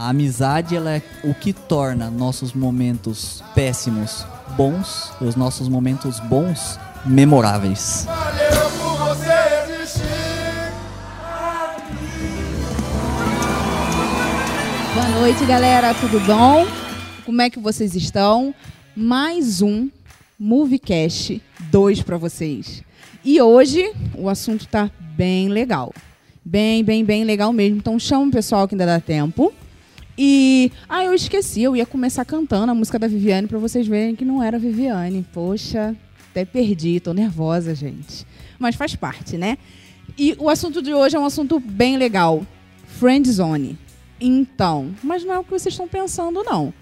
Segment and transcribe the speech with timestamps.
[0.00, 4.24] A amizade ela é o que torna nossos momentos péssimos
[4.56, 8.06] bons e os nossos momentos bons memoráveis.
[8.06, 10.02] Valeu por você existir.
[14.94, 15.92] Boa noite, galera.
[15.92, 16.66] Tudo bom?
[17.26, 18.54] Como é que vocês estão?
[18.96, 19.90] Mais um
[20.38, 22.82] Moviecast 2 para vocês.
[23.22, 25.92] E hoje o assunto tá bem legal.
[26.42, 27.76] Bem, bem, bem legal mesmo.
[27.76, 29.52] Então chama o pessoal que ainda dá tempo.
[30.22, 30.70] E.
[30.86, 34.22] Ah, eu esqueci, eu ia começar cantando a música da Viviane para vocês verem que
[34.22, 35.26] não era Viviane.
[35.32, 35.96] Poxa,
[36.30, 38.26] até perdi, tô nervosa, gente.
[38.58, 39.56] Mas faz parte, né?
[40.18, 42.46] E o assunto de hoje é um assunto bem legal.
[42.84, 43.78] Friend Zone.
[44.20, 46.74] Então, mas não é o que vocês estão pensando, não.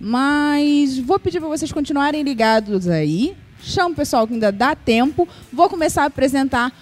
[0.00, 3.36] Mas vou pedir para vocês continuarem ligados aí.
[3.60, 5.28] Chama o pessoal que ainda dá tempo.
[5.52, 6.72] Vou começar a apresentar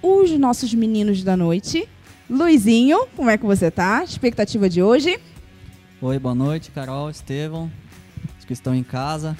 [0.00, 1.88] os nossos meninos da noite.
[2.30, 4.04] Luizinho, como é que você tá?
[4.04, 5.18] Expectativa de hoje?
[6.00, 7.68] Oi, boa noite, Carol, Estevão,
[8.38, 9.36] os que estão em casa.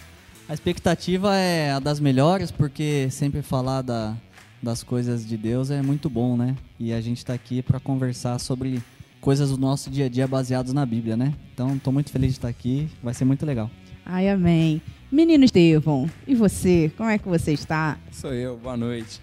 [0.48, 4.16] A expectativa é a das melhores, porque sempre falar da,
[4.60, 6.56] das coisas de Deus é muito bom, né?
[6.76, 8.82] E a gente está aqui para conversar sobre
[9.20, 11.32] coisas do nosso dia a dia baseados na Bíblia, né?
[11.54, 13.70] Então, estou muito feliz de estar aqui, vai ser muito legal.
[14.04, 14.82] Ai, amém.
[15.12, 16.90] Menino Estevão, e você?
[16.96, 17.96] Como é que você está?
[18.10, 19.20] Sou eu, boa noite.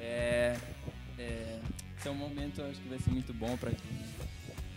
[0.00, 0.56] É,
[1.16, 1.60] é,
[1.96, 3.70] esse é um momento, acho que vai ser muito bom para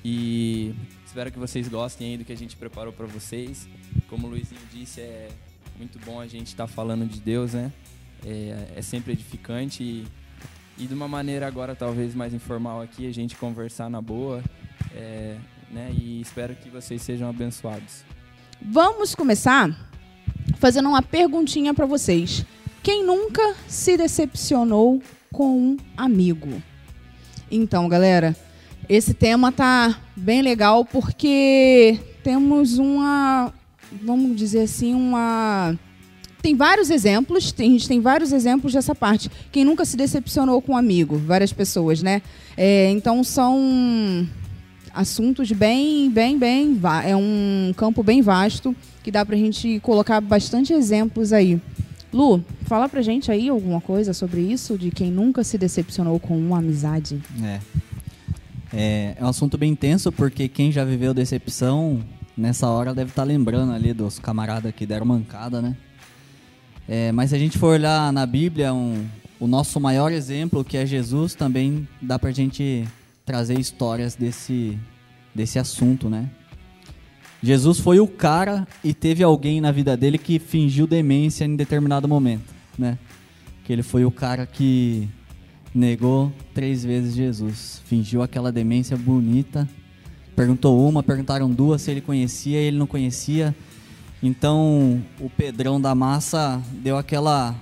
[0.03, 0.73] e
[1.05, 3.67] espero que vocês gostem aí do que a gente preparou para vocês.
[4.09, 5.29] Como o Luizinho disse, é
[5.77, 7.71] muito bom a gente estar tá falando de Deus, né?
[8.25, 10.07] É, é sempre edificante e,
[10.77, 14.43] e, de uma maneira agora talvez mais informal aqui a gente conversar na boa,
[14.93, 15.37] é,
[15.71, 15.91] né?
[15.97, 18.03] E espero que vocês sejam abençoados.
[18.61, 19.89] Vamos começar
[20.57, 22.45] fazendo uma perguntinha para vocês.
[22.83, 26.61] Quem nunca se decepcionou com um amigo?
[27.51, 28.35] Então, galera,
[28.89, 33.53] esse tema tá bem legal porque temos uma,
[34.03, 35.77] vamos dizer assim, uma
[36.41, 39.29] tem vários exemplos, tem, a gente tem vários exemplos dessa parte.
[39.51, 41.17] Quem nunca se decepcionou com um amigo?
[41.17, 42.21] Várias pessoas, né?
[42.55, 44.27] É, então são
[44.93, 46.79] assuntos bem, bem, bem.
[47.05, 51.61] É um campo bem vasto que dá pra gente colocar bastante exemplos aí.
[52.11, 56.37] Lu, fala pra gente aí alguma coisa sobre isso, de quem nunca se decepcionou com
[56.37, 57.21] uma amizade.
[57.43, 57.59] É.
[58.73, 62.03] É, é um assunto bem intenso, porque quem já viveu decepção,
[62.37, 65.75] nessa hora deve estar tá lembrando ali dos camaradas que deram mancada, né?
[66.87, 69.05] É, mas se a gente for olhar na Bíblia, um,
[69.39, 72.87] o nosso maior exemplo, que é Jesus, também dá pra gente
[73.25, 74.77] trazer histórias desse,
[75.33, 76.29] desse assunto, né?
[77.41, 82.07] Jesus foi o cara e teve alguém na vida dele que fingiu demência em determinado
[82.07, 82.97] momento, né?
[83.63, 85.07] Que ele foi o cara que
[85.73, 89.67] negou três vezes Jesus, fingiu aquela demência bonita,
[90.35, 93.55] perguntou uma, perguntaram duas se ele conhecia, ele não conhecia.
[94.21, 97.55] Então o Pedrão da massa deu aquela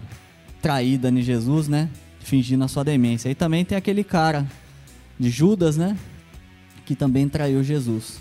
[0.62, 1.90] traída em Jesus, né?
[2.19, 3.29] Fingindo a sua demência.
[3.29, 4.46] E também tem aquele cara
[5.19, 5.96] de Judas, né?
[6.85, 8.19] Que também traiu Jesus.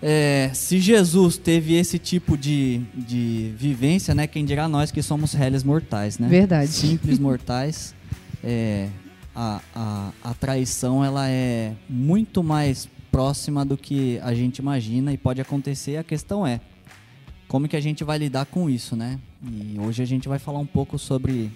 [0.00, 4.26] É, se Jesus teve esse tipo de, de vivência, né?
[4.26, 6.28] Quem dirá nós que somos réis mortais, né?
[6.28, 6.70] Verdade.
[6.70, 7.94] Simples mortais.
[8.42, 8.88] É,
[9.34, 15.18] a, a, a traição ela é muito mais próxima do que a gente imagina e
[15.18, 15.96] pode acontecer.
[15.96, 16.60] A questão é
[17.46, 19.18] como que a gente vai lidar com isso, né?
[19.44, 21.50] E hoje a gente vai falar um pouco sobre,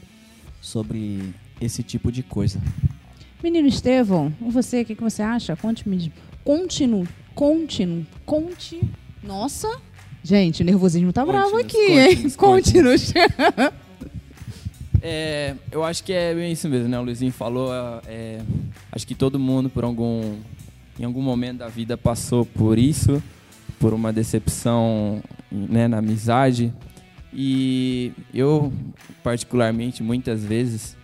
[0.60, 2.60] sobre esse tipo de coisa.
[3.42, 5.56] Menino Estevão, você, o que, que você acha?
[5.56, 6.12] Conte-me.
[6.44, 8.80] Continue, continue, conte.
[9.22, 9.68] Nossa!
[10.22, 12.30] Gente, o nervosismo tá bravo aqui, hein?
[12.30, 12.96] Continue.
[15.08, 16.98] É, eu acho que é bem isso mesmo, né?
[16.98, 17.70] O Luizinho falou.
[18.08, 18.40] É,
[18.90, 20.34] acho que todo mundo, por algum,
[20.98, 23.22] em algum momento da vida, passou por isso,
[23.78, 26.74] por uma decepção né, na amizade.
[27.32, 28.72] E eu,
[29.22, 30.96] particularmente, muitas vezes,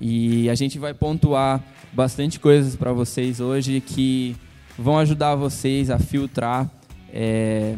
[0.00, 1.62] e a gente vai pontuar
[1.92, 4.34] bastante coisas para vocês hoje que
[4.78, 6.70] vão ajudar vocês a filtrar
[7.12, 7.76] é,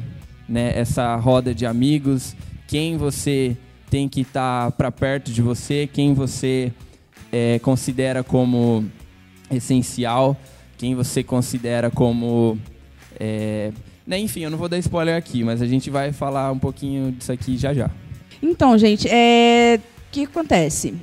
[0.48, 2.36] né, essa roda de amigos,
[2.68, 3.56] quem você
[3.90, 6.72] tem que estar tá para perto de você, quem você
[7.32, 8.84] é, considera como
[9.50, 10.36] essencial,
[10.76, 12.58] quem você considera como.
[13.18, 13.72] É,
[14.06, 17.12] né, enfim, eu não vou dar spoiler aqui, mas a gente vai falar um pouquinho
[17.12, 17.90] disso aqui já já.
[18.42, 19.78] Então, gente, é...
[19.78, 20.94] o que acontece?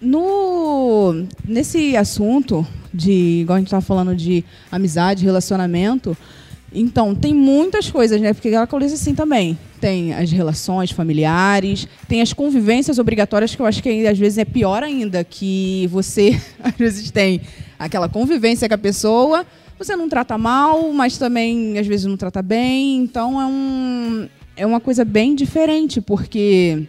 [0.00, 1.26] No...
[1.44, 6.16] Nesse assunto de, igual a gente estava falando de amizade, relacionamento,
[6.74, 8.34] então, tem muitas coisas, né?
[8.34, 9.56] Porque coisa assim também.
[9.80, 14.44] Tem as relações familiares, tem as convivências obrigatórias, que eu acho que às vezes é
[14.44, 17.40] pior ainda, que você às vezes tem
[17.78, 19.46] aquela convivência com a pessoa,
[19.78, 22.96] você não trata mal, mas também às vezes não trata bem.
[22.96, 26.88] Então é, um, é uma coisa bem diferente, porque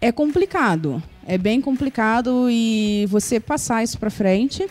[0.00, 1.02] é complicado.
[1.26, 4.66] É bem complicado e você passar isso para frente.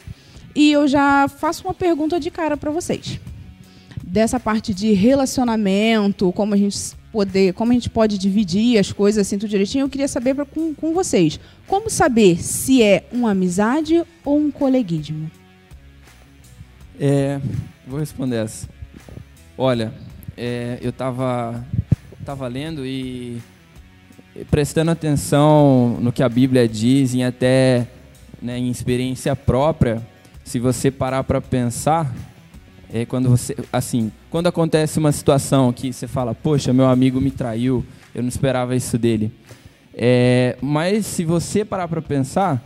[0.55, 3.19] E eu já faço uma pergunta de cara para vocês.
[4.09, 6.77] Dessa parte de relacionamento, como a gente
[7.11, 10.45] poder, como a gente pode dividir as coisas assim tudo direitinho, eu queria saber pra,
[10.45, 11.39] com, com vocês.
[11.67, 15.29] Como saber se é uma amizade ou um coleguismo?
[16.99, 17.39] É,
[17.87, 18.67] vou responder essa.
[19.57, 19.93] Olha,
[20.35, 21.63] é, eu estava
[22.25, 23.41] tava lendo e
[24.51, 27.87] prestando atenção no que a Bíblia diz e até
[28.41, 30.01] né, em experiência própria,
[30.43, 32.13] se você parar para pensar,
[32.91, 37.29] é quando você, assim, quando acontece uma situação que você fala, poxa, meu amigo me
[37.29, 39.31] traiu, eu não esperava isso dele.
[39.93, 42.63] É, mas se você parar para pensar,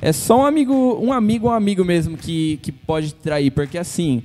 [0.00, 4.22] é só um amigo, um amigo, um amigo mesmo que, que pode trair, porque assim,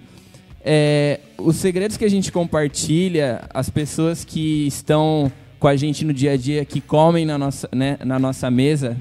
[0.61, 6.13] é, os segredos que a gente compartilha, as pessoas que estão com a gente no
[6.13, 8.97] dia a dia, que comem na nossa, né, na nossa mesa,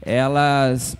[0.00, 0.96] elas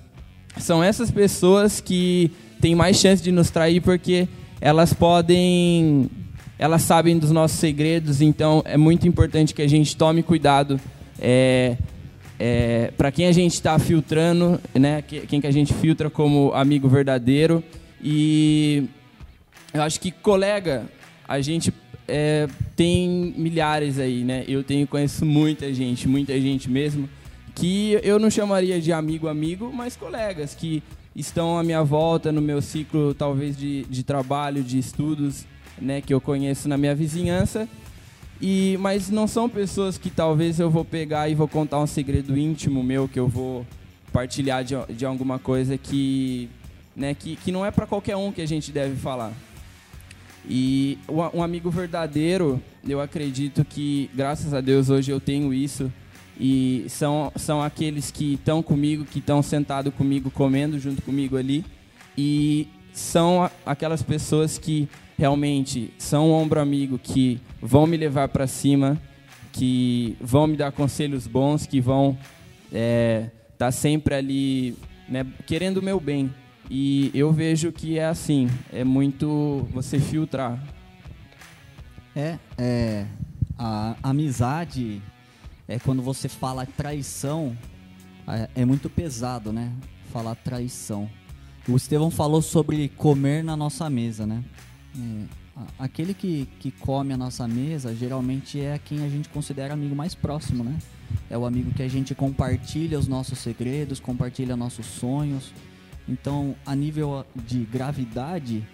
[0.59, 2.31] são essas pessoas que
[2.61, 4.29] têm mais chance de nos trair porque
[4.63, 6.09] elas podem,
[6.57, 10.81] elas sabem dos nossos segredos, então é muito importante que a gente tome cuidado
[11.21, 11.77] é,
[12.39, 15.03] é, para quem a gente está filtrando, né?
[15.03, 17.63] Quem que a gente filtra como amigo verdadeiro
[18.01, 18.85] e
[19.75, 20.85] eu acho que colega
[21.27, 21.75] a gente
[22.07, 24.45] é, tem milhares aí, né?
[24.47, 27.09] Eu tenho conheço muita gente, muita gente mesmo
[27.53, 32.41] que eu não chamaria de amigo amigo, mas colegas que estão à minha volta no
[32.41, 35.45] meu ciclo talvez de, de trabalho, de estudos,
[35.81, 37.69] né, que eu conheço na minha vizinhança.
[38.41, 42.37] E mas não são pessoas que talvez eu vou pegar e vou contar um segredo
[42.37, 43.65] íntimo meu que eu vou
[44.13, 46.49] partilhar de, de alguma coisa que,
[46.97, 49.33] né, que, que não é para qualquer um que a gente deve falar.
[50.49, 50.99] E
[51.33, 55.91] um amigo verdadeiro, eu acredito que, graças a Deus, hoje eu tenho isso
[56.39, 61.65] e são, são aqueles que estão comigo, que estão sentados comigo, comendo junto comigo ali.
[62.17, 68.47] E são aquelas pessoas que realmente são um ombro amigo, que vão me levar para
[68.47, 69.01] cima,
[69.53, 72.19] que vão me dar conselhos bons, que vão
[72.67, 74.77] estar é, tá sempre ali
[75.09, 76.33] né, querendo o meu bem.
[76.71, 80.59] E eu vejo que é assim, é muito você filtrar.
[82.17, 83.07] É, é
[83.59, 85.01] a amizade
[85.69, 87.57] é quando você fala traição,
[88.27, 89.73] é, é muito pesado, né?
[90.13, 91.09] Falar traição.
[91.69, 94.45] O Estevão falou sobre comer na nossa mesa, né?
[94.97, 95.27] É,
[95.79, 100.15] aquele que, que come a nossa mesa geralmente é quem a gente considera amigo mais
[100.15, 100.77] próximo, né?
[101.31, 105.53] É o amigo que a gente compartilha os nossos segredos, compartilha nossos sonhos.
[106.09, 108.67] Então, a nível de gravidade,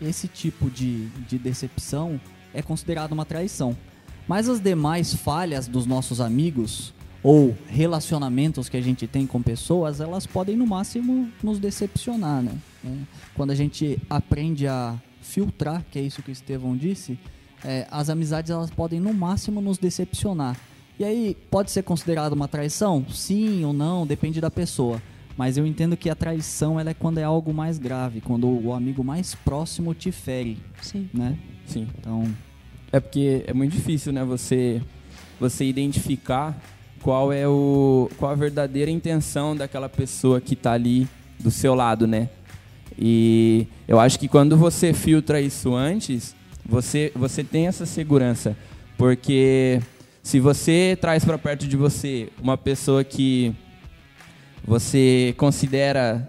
[0.00, 2.20] esse tipo de, de decepção
[2.54, 3.76] é considerado uma traição.
[4.26, 6.92] Mas as demais falhas dos nossos amigos
[7.22, 12.52] ou relacionamentos que a gente tem com pessoas, elas podem no máximo nos decepcionar, né?
[12.84, 12.88] É,
[13.34, 17.18] quando a gente aprende a filtrar, que é isso que o Estevão disse,
[17.64, 20.56] é, as amizades elas podem no máximo nos decepcionar.
[20.98, 23.04] E aí, pode ser considerado uma traição?
[23.10, 25.02] Sim ou não, depende da pessoa.
[25.36, 28.72] Mas eu entendo que a traição ela é quando é algo mais grave, quando o
[28.72, 30.58] amigo mais próximo te fere.
[30.80, 31.10] Sim.
[31.12, 31.36] Né?
[31.66, 31.86] Sim.
[31.98, 32.24] Então,
[32.96, 34.80] é porque é muito difícil, né, você
[35.38, 36.58] você identificar
[37.02, 41.06] qual é o qual a verdadeira intenção daquela pessoa que está ali
[41.38, 42.30] do seu lado, né?
[42.98, 46.34] E eu acho que quando você filtra isso antes,
[46.64, 48.56] você você tem essa segurança,
[48.96, 49.80] porque
[50.22, 53.54] se você traz para perto de você uma pessoa que
[54.66, 56.28] você considera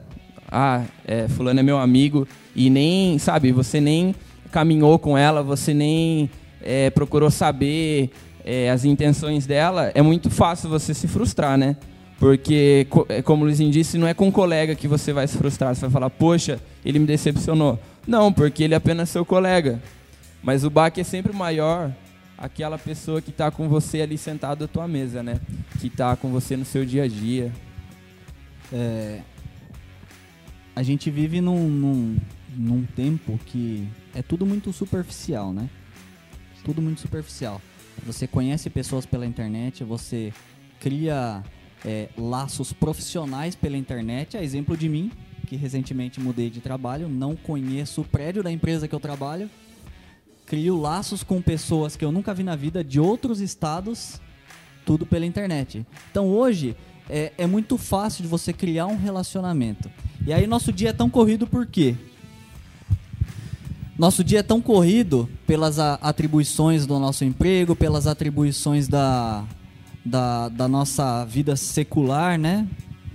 [0.51, 4.13] ah, é, fulano é meu amigo e nem, sabe, você nem
[4.51, 6.29] caminhou com ela, você nem
[6.61, 8.09] é, procurou saber
[8.43, 11.75] é, as intenções dela, é muito fácil você se frustrar, né?
[12.19, 15.37] Porque, é, como o Luizinho disse, não é com um colega que você vai se
[15.37, 15.75] frustrar.
[15.75, 17.79] Você vai falar, poxa, ele me decepcionou.
[18.07, 19.81] Não, porque ele é apenas seu colega.
[20.41, 21.91] Mas o baque é sempre maior
[22.37, 25.39] aquela pessoa que está com você ali sentado à tua mesa, né?
[25.79, 27.51] Que está com você no seu dia a dia.
[28.71, 29.19] É,
[30.75, 32.17] a gente vive num, num,
[32.55, 35.69] num tempo que é tudo muito superficial, né?
[36.67, 37.62] Tudo muito superficial.
[38.05, 40.33] Você conhece pessoas pela internet, você
[40.81, 41.41] cria
[41.86, 44.36] é, laços profissionais pela internet.
[44.36, 45.09] A exemplo de mim,
[45.47, 49.50] que recentemente mudei de trabalho, não conheço o prédio da empresa que eu trabalho.
[50.45, 54.19] Crio laços com pessoas que eu nunca vi na vida de outros estados,
[54.86, 55.86] tudo pela internet.
[56.12, 56.75] Então hoje
[57.09, 59.89] é, é muito fácil de você criar um relacionamento.
[60.25, 61.95] E aí nosso dia é tão corrido por quê?
[63.97, 69.43] Nosso dia é tão corrido pelas atribuições do nosso emprego, pelas atribuições da,
[70.05, 72.67] da, da nossa vida secular, né?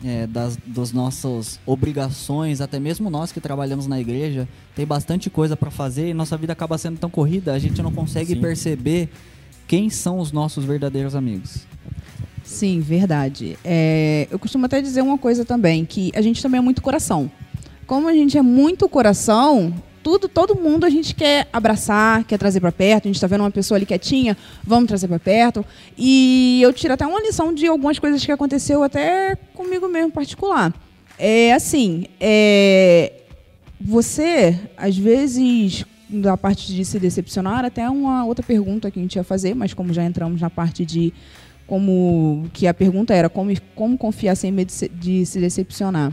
[0.05, 5.57] É, das, das nossas obrigações, até mesmo nós que trabalhamos na igreja, tem bastante coisa
[5.57, 8.41] para fazer e nossa vida acaba sendo tão corrida, a gente não consegue Sim.
[8.41, 9.09] perceber
[9.69, 11.65] quem são os nossos verdadeiros amigos.
[12.43, 13.57] Sim, verdade.
[13.65, 17.31] É, eu costumo até dizer uma coisa também, que a gente também é muito coração.
[17.87, 19.73] Como a gente é muito coração,
[20.03, 23.05] tudo, todo mundo a gente quer abraçar, quer trazer para perto.
[23.05, 25.65] A gente está vendo uma pessoa ali quietinha, vamos trazer para perto.
[25.97, 30.73] E eu tiro até uma lição de algumas coisas que aconteceu até comigo mesmo particular.
[31.19, 33.13] É assim, é,
[33.81, 39.17] você, às vezes, da parte de se decepcionar, até uma outra pergunta que a gente
[39.17, 41.13] ia fazer, mas como já entramos na parte de
[41.67, 46.13] como que a pergunta era como, como confiar sem medo de se- de se decepcionar.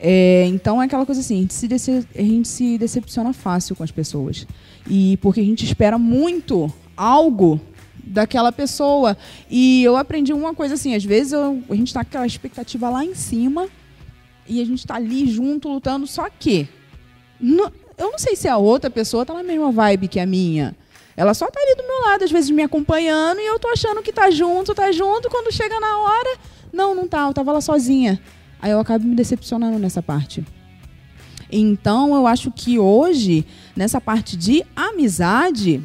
[0.00, 1.68] É, então é aquela coisa assim, a gente, se
[2.14, 4.46] a gente se decepciona fácil com as pessoas.
[4.88, 7.60] E porque a gente espera muito algo
[8.04, 9.16] daquela pessoa.
[9.50, 12.88] E eu aprendi uma coisa assim, às vezes eu- a gente tá com aquela expectativa
[12.88, 13.68] lá em cima
[14.48, 16.68] e a gente tá ali junto, lutando, só que
[17.40, 20.74] não- eu não sei se a outra pessoa tá na mesma vibe que a minha.
[21.16, 24.00] Ela só tá ali do meu lado, às vezes me acompanhando, e eu tô achando
[24.00, 26.38] que tá junto, tá junto, quando chega na hora,
[26.72, 28.20] não, não tá, eu tava lá sozinha.
[28.60, 30.44] Aí eu acabo me decepcionando nessa parte.
[31.50, 35.80] Então, eu acho que hoje, nessa parte de amizade,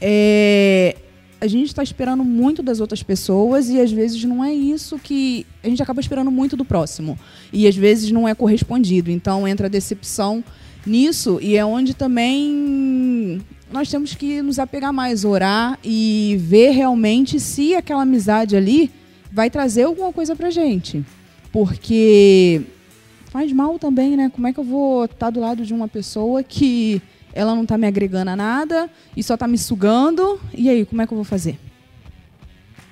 [0.00, 0.96] é,
[1.40, 5.44] a gente está esperando muito das outras pessoas e às vezes não é isso que.
[5.62, 7.18] A gente acaba esperando muito do próximo.
[7.52, 9.10] E às vezes não é correspondido.
[9.10, 10.44] Então entra a decepção
[10.86, 13.42] nisso e é onde também
[13.72, 18.90] nós temos que nos apegar mais, orar e ver realmente se aquela amizade ali
[19.32, 21.04] vai trazer alguma coisa pra gente.
[21.52, 22.62] Porque
[23.26, 24.30] faz mal também, né?
[24.30, 27.00] Como é que eu vou estar do lado de uma pessoa que
[27.32, 30.40] ela não tá me agregando a nada e só tá me sugando?
[30.54, 31.58] E aí, como é que eu vou fazer?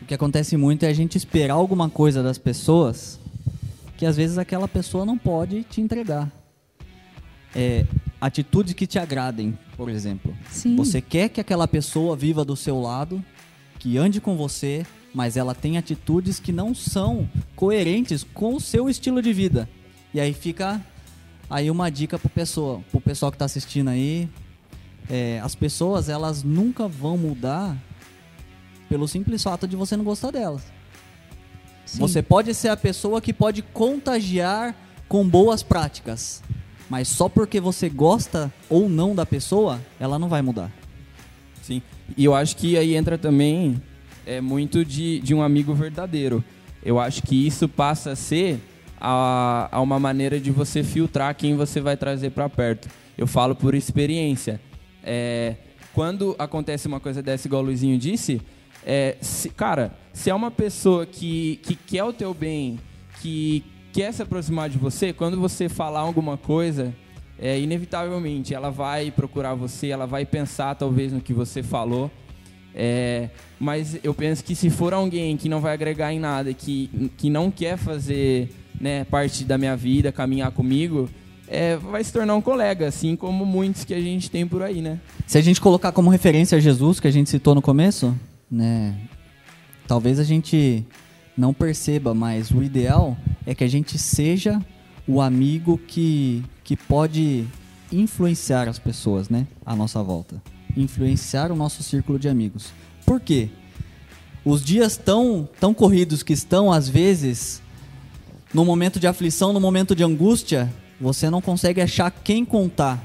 [0.02, 3.19] O que acontece muito é a gente esperar alguma coisa das pessoas
[3.97, 6.31] que às vezes aquela pessoa não pode te entregar.
[7.55, 7.85] É,
[8.21, 10.35] atitudes que te agradem, por exemplo.
[10.50, 10.76] Sim.
[10.76, 13.23] Você quer que aquela pessoa viva do seu lado,
[13.79, 18.88] que ande com você, mas ela tem atitudes que não são coerentes com o seu
[18.88, 19.69] estilo de vida.
[20.14, 20.81] E aí fica
[21.49, 24.29] aí uma dica pro pessoa, pro pessoal que tá assistindo aí.
[25.09, 27.76] É, as pessoas elas nunca vão mudar
[28.88, 30.62] pelo simples fato de você não gostar delas.
[31.85, 31.99] Sim.
[31.99, 34.75] Você pode ser a pessoa que pode contagiar
[35.09, 36.40] com boas práticas,
[36.88, 40.71] mas só porque você gosta ou não da pessoa, ela não vai mudar.
[41.62, 41.83] Sim.
[42.17, 43.81] E eu acho que aí entra também
[44.37, 46.42] é muito de, de um amigo verdadeiro.
[46.84, 48.60] Eu acho que isso passa a ser
[49.00, 52.88] a, a uma maneira de você filtrar quem você vai trazer para perto.
[53.18, 54.60] Eu falo por experiência.
[55.02, 55.56] É,
[55.92, 58.40] quando acontece uma coisa dessa, igual o Luizinho disse,
[58.87, 62.78] é, se- cara, se é uma pessoa que, que quer o teu bem,
[63.20, 66.94] que quer se aproximar de você, quando você falar alguma coisa,
[67.37, 72.08] é, inevitavelmente ela vai procurar você, ela vai pensar talvez no que você falou.
[72.74, 77.10] É, mas eu penso que se for alguém que não vai agregar em nada, que,
[77.16, 78.50] que não quer fazer
[78.80, 81.08] né, parte da minha vida, caminhar comigo,
[81.46, 84.80] é, vai se tornar um colega, assim como muitos que a gente tem por aí,
[84.80, 85.00] né?
[85.26, 88.16] Se a gente colocar como referência Jesus, que a gente citou no começo,
[88.48, 88.96] né?
[89.86, 90.86] Talvez a gente
[91.36, 94.60] não perceba, mas o ideal é que a gente seja
[95.08, 97.44] o amigo que, que pode
[97.90, 99.46] influenciar as pessoas, né?
[99.66, 100.40] À nossa volta.
[100.76, 102.72] Influenciar o nosso círculo de amigos.
[103.04, 103.48] Por quê?
[104.44, 107.60] Os dias tão, tão corridos que estão, às vezes,
[108.54, 113.02] no momento de aflição, no momento de angústia, você não consegue achar quem contar.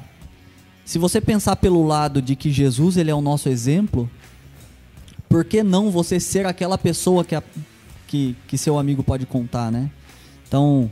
[0.86, 4.10] Se você pensar pelo lado de que Jesus ele é o nosso exemplo,
[5.28, 7.44] por que não você ser aquela pessoa que, a-
[8.08, 9.90] que, que seu amigo pode contar, né?
[10.48, 10.90] Então,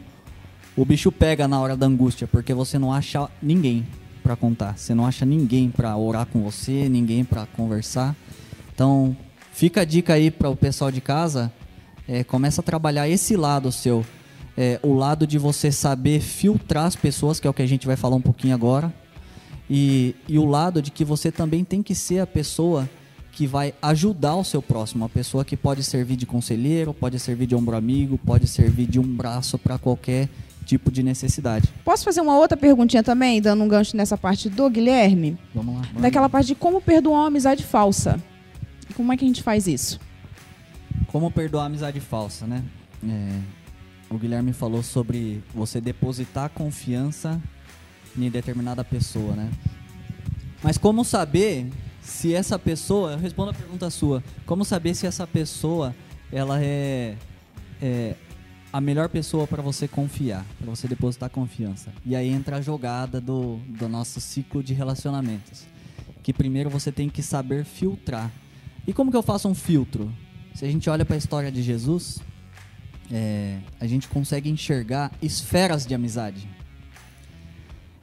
[0.75, 3.85] o bicho pega na hora da angústia, porque você não acha ninguém
[4.23, 4.77] para contar.
[4.77, 8.15] Você não acha ninguém para orar com você, ninguém para conversar.
[8.73, 9.15] Então,
[9.51, 11.51] fica a dica aí para o pessoal de casa,
[12.07, 14.05] é, começa a trabalhar esse lado seu.
[14.57, 17.85] É, o lado de você saber filtrar as pessoas, que é o que a gente
[17.85, 18.93] vai falar um pouquinho agora.
[19.69, 22.89] E, e o lado de que você também tem que ser a pessoa
[23.31, 27.47] que vai ajudar o seu próximo, a pessoa que pode servir de conselheiro, pode servir
[27.47, 30.29] de ombro amigo, pode servir de um braço para qualquer
[30.63, 31.69] tipo de necessidade.
[31.83, 35.37] Posso fazer uma outra perguntinha também, dando um gancho nessa parte do Guilherme?
[35.53, 35.81] Vamos lá.
[35.99, 38.19] Daquela parte de como perdoar uma amizade falsa.
[38.95, 39.99] Como é que a gente faz isso?
[41.07, 42.63] Como perdoar a amizade falsa, né?
[43.07, 43.39] É,
[44.09, 47.41] o Guilherme falou sobre você depositar confiança
[48.17, 49.49] em determinada pessoa, né?
[50.61, 51.67] Mas como saber
[52.01, 55.95] se essa pessoa, eu respondo a pergunta sua, como saber se essa pessoa
[56.31, 57.15] ela é,
[57.81, 58.15] é
[58.73, 61.93] a melhor pessoa para você confiar, para você depositar confiança.
[62.03, 65.65] E aí entra a jogada do, do nosso ciclo de relacionamentos.
[66.23, 68.31] Que primeiro você tem que saber filtrar.
[68.87, 70.11] E como que eu faço um filtro?
[70.55, 72.19] Se a gente olha para a história de Jesus,
[73.11, 76.49] é, a gente consegue enxergar esferas de amizade.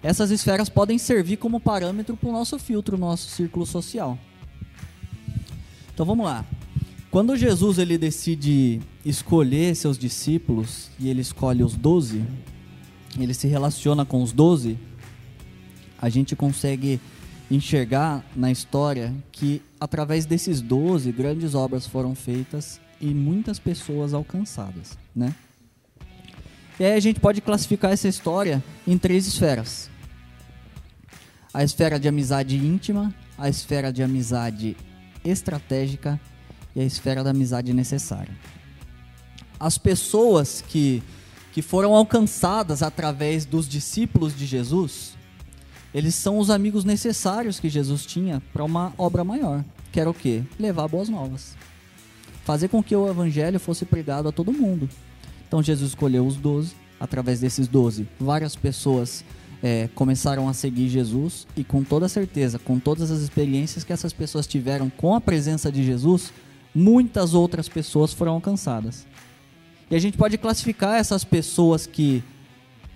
[0.00, 4.16] Essas esferas podem servir como parâmetro para o nosso filtro, nosso círculo social.
[5.92, 6.44] Então vamos lá.
[7.10, 12.25] Quando Jesus ele decide escolher seus discípulos e ele escolhe os doze,
[13.19, 14.78] ele se relaciona com os doze,
[16.00, 17.00] a gente consegue
[17.50, 24.97] enxergar na história que através desses doze grandes obras foram feitas e muitas pessoas alcançadas,
[25.14, 25.35] né?
[26.78, 29.90] E aí a gente pode classificar essa história em três esferas:
[31.52, 34.76] a esfera de amizade íntima, a esfera de amizade
[35.25, 36.21] estratégica
[36.75, 38.33] e a esfera da amizade necessária.
[39.61, 41.02] As pessoas que,
[41.52, 45.12] que foram alcançadas através dos discípulos de Jesus,
[45.93, 49.62] eles são os amigos necessários que Jesus tinha para uma obra maior,
[49.93, 50.43] que era o quê?
[50.59, 51.55] Levar boas novas.
[52.43, 54.88] Fazer com que o evangelho fosse pregado a todo mundo.
[55.47, 59.23] Então Jesus escolheu os doze, através desses doze, várias pessoas
[59.62, 64.12] é, começaram a seguir Jesus e com toda certeza, com todas as experiências que essas
[64.12, 66.33] pessoas tiveram com a presença de Jesus,
[66.75, 69.07] muitas outras pessoas foram alcançadas.
[69.90, 72.23] E a gente pode classificar essas pessoas que,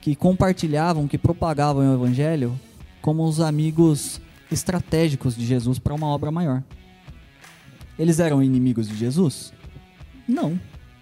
[0.01, 2.59] que compartilhavam, que propagavam o Evangelho,
[3.03, 4.21] como os amigos
[4.51, 6.63] estratégicos de Jesus para uma obra maior.
[7.99, 9.53] Eles eram inimigos de Jesus?
[10.27, 10.59] Não.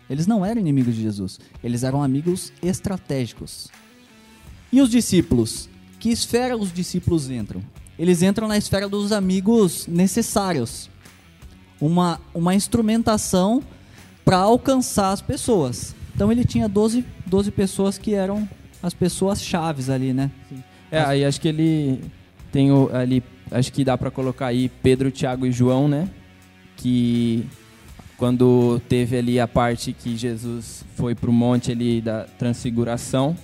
[0.09, 1.39] Eles não eram inimigos de Jesus.
[1.63, 3.69] Eles eram amigos estratégicos.
[4.73, 5.69] E os discípulos?
[6.01, 7.63] Que esfera os discípulos entram?
[7.99, 10.91] Eles entram na esfera dos amigos necessários
[11.81, 13.63] uma, uma instrumentação
[14.25, 15.95] para alcançar as pessoas.
[16.15, 18.49] Então ele tinha 12, 12 pessoas que eram
[18.83, 20.31] as pessoas chaves ali, né?
[20.91, 22.01] É, aí acho que ele
[22.51, 26.09] tem o, ali, acho que dá para colocar aí Pedro, Tiago e João, né?
[26.77, 27.47] Que
[28.19, 33.37] quando teve ali a parte que Jesus foi pro monte ali da transfiguração,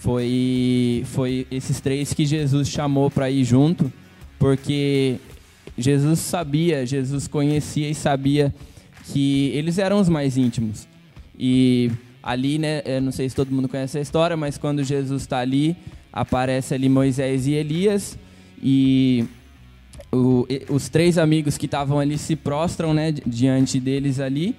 [0.00, 3.92] foi foi esses três que Jesus chamou para ir junto,
[4.38, 5.18] porque
[5.76, 8.54] Jesus sabia, Jesus conhecia e sabia
[9.04, 10.86] que eles eram os mais íntimos.
[11.38, 11.90] E
[12.22, 15.76] ali, né, não sei se todo mundo conhece a história, mas quando Jesus está ali,
[16.12, 18.18] aparece ali Moisés e Elias
[18.62, 19.24] e
[20.12, 24.56] o, os três amigos que estavam ali se prostram, né, diante deles ali.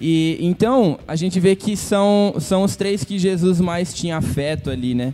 [0.00, 4.70] E então a gente vê que são, são os três que Jesus mais tinha afeto
[4.70, 5.12] ali, né?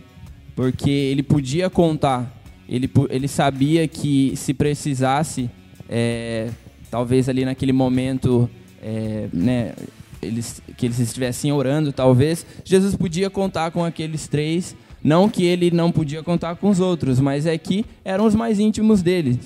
[0.55, 2.35] Porque ele podia contar
[2.67, 5.49] ele, ele sabia que se precisasse,
[5.87, 6.49] é,
[6.89, 8.49] talvez ali naquele momento,
[8.85, 9.73] é, né,
[10.21, 14.75] eles, que eles estivessem orando, talvez, Jesus podia contar com aqueles três.
[15.03, 18.59] Não que ele não podia contar com os outros, mas é que eram os mais
[18.59, 19.39] íntimos dele.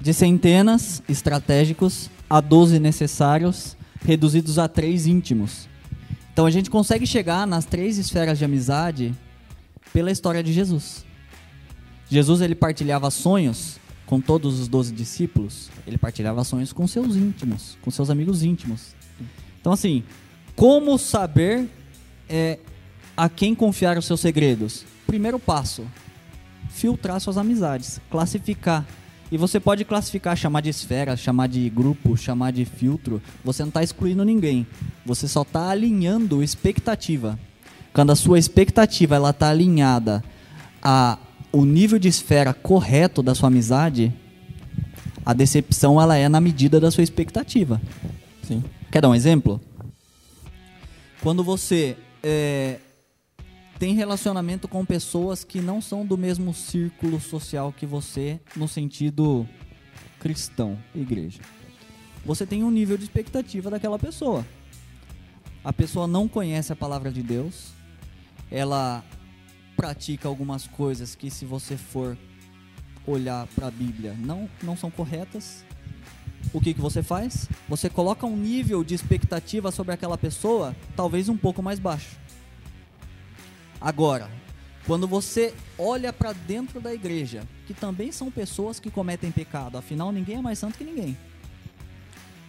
[0.00, 5.68] De centenas estratégicos a 12 necessários, reduzidos a três íntimos.
[6.32, 9.14] Então a gente consegue chegar nas três esferas de amizade
[9.92, 11.04] pela história de Jesus.
[12.08, 13.78] Jesus ele partilhava sonhos
[14.12, 18.94] com todos os doze discípulos, ele partilhava sonhos com seus íntimos, com seus amigos íntimos.
[19.58, 20.04] Então assim,
[20.54, 21.66] como saber
[22.28, 22.58] é,
[23.16, 24.84] a quem confiar os seus segredos?
[25.06, 25.86] Primeiro passo,
[26.68, 28.86] filtrar suas amizades, classificar.
[29.30, 33.22] E você pode classificar, chamar de esfera, chamar de grupo, chamar de filtro.
[33.42, 34.66] Você não está excluindo ninguém.
[35.06, 37.40] Você só está alinhando expectativa.
[37.94, 40.22] Quando a sua expectativa ela está alinhada
[40.82, 41.18] a
[41.52, 44.12] o nível de esfera correto da sua amizade,
[45.24, 47.80] a decepção ela é na medida da sua expectativa.
[48.42, 48.64] Sim.
[48.90, 49.60] Quer dar um exemplo?
[51.20, 52.78] Quando você é,
[53.78, 59.46] tem relacionamento com pessoas que não são do mesmo círculo social que você, no sentido
[60.18, 61.40] cristão, igreja.
[62.24, 64.46] Você tem um nível de expectativa daquela pessoa.
[65.64, 67.72] A pessoa não conhece a palavra de Deus,
[68.50, 69.04] ela
[69.82, 72.16] pratica algumas coisas que, se você for
[73.04, 75.64] olhar para a Bíblia, não, não são corretas,
[76.52, 77.48] o que, que você faz?
[77.68, 82.16] Você coloca um nível de expectativa sobre aquela pessoa, talvez um pouco mais baixo.
[83.80, 84.30] Agora,
[84.86, 90.12] quando você olha para dentro da igreja, que também são pessoas que cometem pecado, afinal
[90.12, 91.18] ninguém é mais santo que ninguém.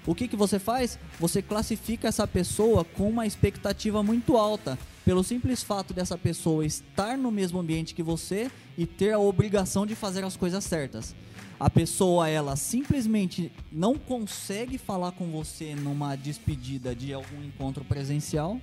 [0.05, 0.99] O que, que você faz?
[1.19, 7.17] Você classifica essa pessoa com uma expectativa muito alta pelo simples fato dessa pessoa estar
[7.17, 11.13] no mesmo ambiente que você e ter a obrigação de fazer as coisas certas.
[11.59, 18.59] A pessoa, ela simplesmente não consegue falar com você numa despedida de algum encontro presencial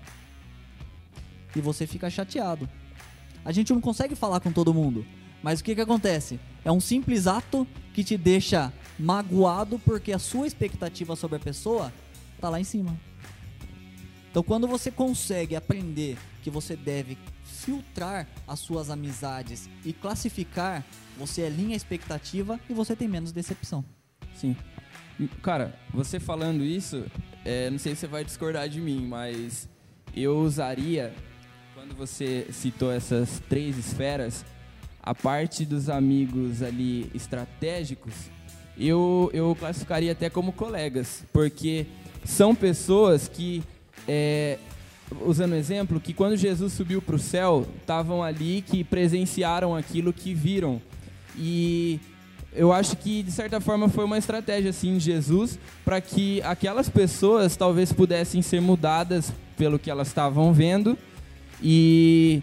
[1.55, 2.69] e você fica chateado.
[3.45, 5.07] A gente não consegue falar com todo mundo,
[5.43, 6.39] mas o que, que acontece?
[6.65, 11.93] É um simples ato que te deixa magoado porque a sua expectativa sobre a pessoa
[12.41, 12.99] tá lá em cima.
[14.31, 20.85] Então, quando você consegue aprender que você deve filtrar as suas amizades e classificar,
[21.19, 23.85] você alinha a expectativa e você tem menos decepção.
[24.35, 24.57] Sim.
[25.43, 27.05] Cara, você falando isso,
[27.45, 29.69] é, não sei se você vai discordar de mim, mas
[30.17, 31.13] eu usaria,
[31.75, 34.45] quando você citou essas três esferas,
[35.03, 38.15] a parte dos amigos ali estratégicos,
[38.79, 41.87] eu, eu classificaria até como colegas, porque
[42.25, 43.63] são pessoas que
[44.09, 44.59] é,
[45.25, 50.13] usando o exemplo, que quando Jesus subiu para o céu, estavam ali que presenciaram aquilo
[50.13, 50.81] que viram.
[51.37, 52.01] E
[52.55, 57.57] eu acho que, de certa forma, foi uma estratégia assim, Jesus para que aquelas pessoas
[57.57, 60.97] talvez pudessem ser mudadas pelo que elas estavam vendo.
[61.63, 62.43] E.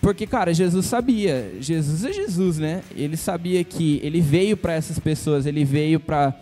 [0.00, 1.52] Porque, cara, Jesus sabia.
[1.60, 2.82] Jesus é Jesus, né?
[2.96, 6.34] Ele sabia que ele veio para essas pessoas, ele veio para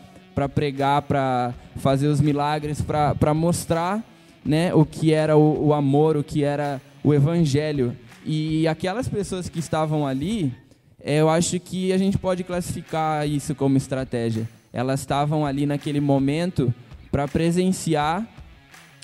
[0.55, 4.05] pregar, para fazer os milagres, para mostrar
[4.45, 7.97] né, o que era o, o amor, o que era o evangelho.
[8.25, 10.53] E aquelas pessoas que estavam ali,
[11.03, 14.49] é, eu acho que a gente pode classificar isso como estratégia.
[14.73, 16.73] Elas estavam ali naquele momento
[17.11, 18.27] para presenciar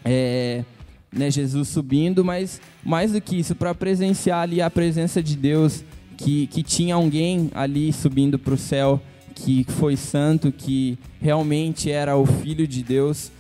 [0.05, 0.65] é,
[1.13, 5.85] né, Jesus subindo, mas mais do que isso, para presenciar ali a presença de Deus,
[6.17, 9.01] que, que tinha alguém ali subindo para o céu,
[9.35, 13.31] que foi santo, que realmente era o Filho de Deus.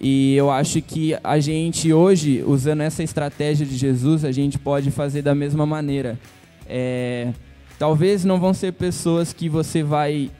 [0.00, 4.90] E eu acho que a gente hoje, usando essa estratégia de Jesus, a gente pode
[4.90, 6.18] fazer da mesma maneira.
[6.66, 7.34] É,
[7.78, 10.30] talvez não vão ser pessoas que você vai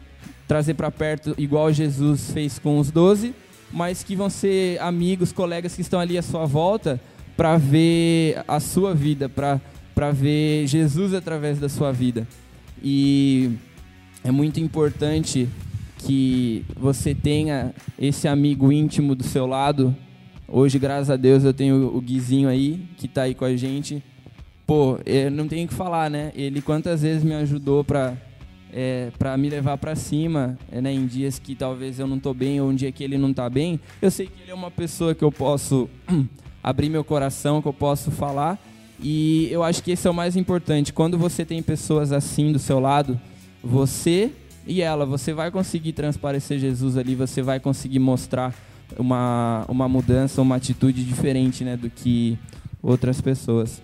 [0.48, 3.34] trazer para perto igual Jesus fez com os doze,
[3.70, 6.98] mas que vão ser amigos, colegas que estão ali à sua volta
[7.36, 12.26] para ver a sua vida, para ver Jesus através da sua vida.
[12.82, 13.50] E
[14.24, 15.46] é muito importante
[16.02, 19.94] que você tenha esse amigo íntimo do seu lado.
[20.48, 24.02] Hoje, graças a Deus, eu tenho o Guizinho aí, que está aí com a gente.
[24.66, 26.32] Pô, eu não tenho que falar, né?
[26.34, 28.16] Ele quantas vezes me ajudou para
[28.72, 32.32] é, para me levar para cima, é, né, em dias que talvez eu não estou
[32.32, 33.80] bem ou um dia que ele não está bem.
[34.00, 35.88] Eu sei que ele é uma pessoa que eu posso
[36.62, 38.58] abrir meu coração, que eu posso falar.
[39.02, 40.92] E eu acho que esse é o mais importante.
[40.92, 43.20] Quando você tem pessoas assim do seu lado,
[43.62, 44.30] você
[44.70, 48.54] e ela, você vai conseguir transparecer Jesus ali, você vai conseguir mostrar
[48.96, 52.38] uma, uma mudança, uma atitude diferente né, do que
[52.80, 53.82] outras pessoas.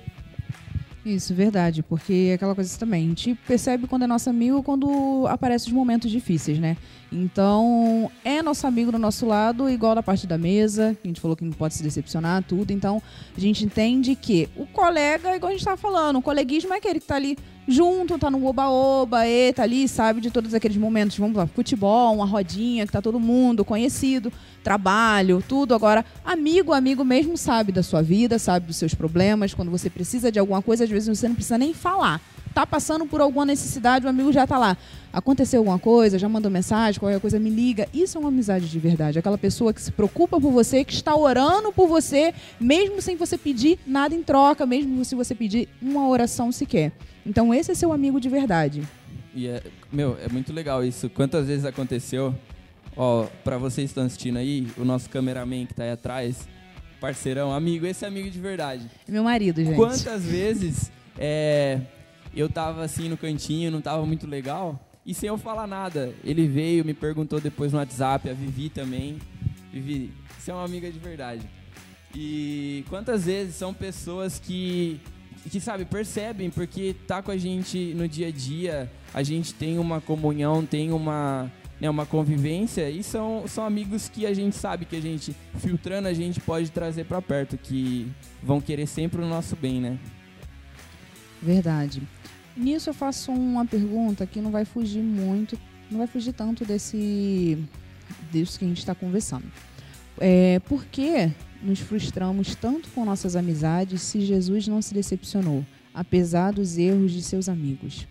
[1.05, 5.25] Isso, verdade, porque é aquela coisa também, a gente percebe quando é nosso amigo quando
[5.29, 6.77] aparecem os momentos difíceis, né?
[7.12, 11.37] Então, é nosso amigo do nosso lado, igual da parte da mesa, a gente falou
[11.37, 12.72] que não pode se decepcionar, tudo.
[12.72, 13.01] Então,
[13.37, 16.99] a gente entende que o colega, igual a gente estava falando, o coleguismo é aquele
[16.99, 21.18] que está ali junto, tá no oba-oba, e tá ali, sabe, de todos aqueles momentos.
[21.18, 25.74] Vamos lá, futebol, uma rodinha, que tá todo mundo conhecido, trabalho, tudo.
[25.74, 29.55] Agora, amigo, amigo mesmo sabe da sua vida, sabe dos seus problemas.
[29.55, 32.20] Quando você precisa de alguma coisa, às vezes você não precisa nem falar.
[32.55, 34.79] Tá passando por alguma necessidade, o amigo já tá lá.
[35.12, 37.87] Aconteceu alguma coisa, já mandou mensagem, qualquer coisa, me liga.
[37.92, 39.18] Isso é uma amizade de verdade.
[39.18, 43.37] Aquela pessoa que se preocupa por você, que está orando por você, mesmo sem você
[43.37, 46.92] pedir nada em troca, mesmo se você pedir uma oração sequer.
[47.26, 48.86] Então esse é seu amigo de verdade.
[49.34, 49.62] E é,
[49.92, 51.10] meu, é muito legal isso.
[51.10, 52.34] Quantas vezes aconteceu?
[52.96, 56.48] Ó, para vocês que estão assistindo aí, o nosso cameraman que tá aí atrás,
[57.00, 58.88] parceirão, amigo, esse é amigo de verdade.
[59.06, 59.76] Meu marido, gente.
[59.76, 61.80] Quantas vezes é,
[62.34, 66.48] eu tava assim no cantinho, não tava muito legal, e sem eu falar nada, ele
[66.48, 69.18] veio, me perguntou depois no WhatsApp, a Vivi também.
[69.70, 71.42] Vivi, você é uma amiga de verdade.
[72.14, 74.98] E quantas vezes são pessoas que
[75.50, 79.78] que sabe, percebem, porque tá com a gente no dia a dia, a gente tem
[79.78, 84.85] uma comunhão, tem uma, né, uma convivência e são, são amigos que a gente sabe
[84.85, 88.11] que a gente, filtrando, a gente pode trazer para perto, que
[88.42, 89.98] vão querer sempre o nosso bem, né?
[91.40, 92.02] Verdade.
[92.56, 95.59] Nisso eu faço uma pergunta que não vai fugir muito,
[95.90, 97.59] não vai fugir tanto desse
[98.32, 99.44] disso que a gente está conversando.
[100.18, 101.30] É, por que
[101.62, 105.64] nos frustramos tanto com nossas amizades se Jesus não se decepcionou,
[105.94, 108.06] apesar dos erros de seus amigos?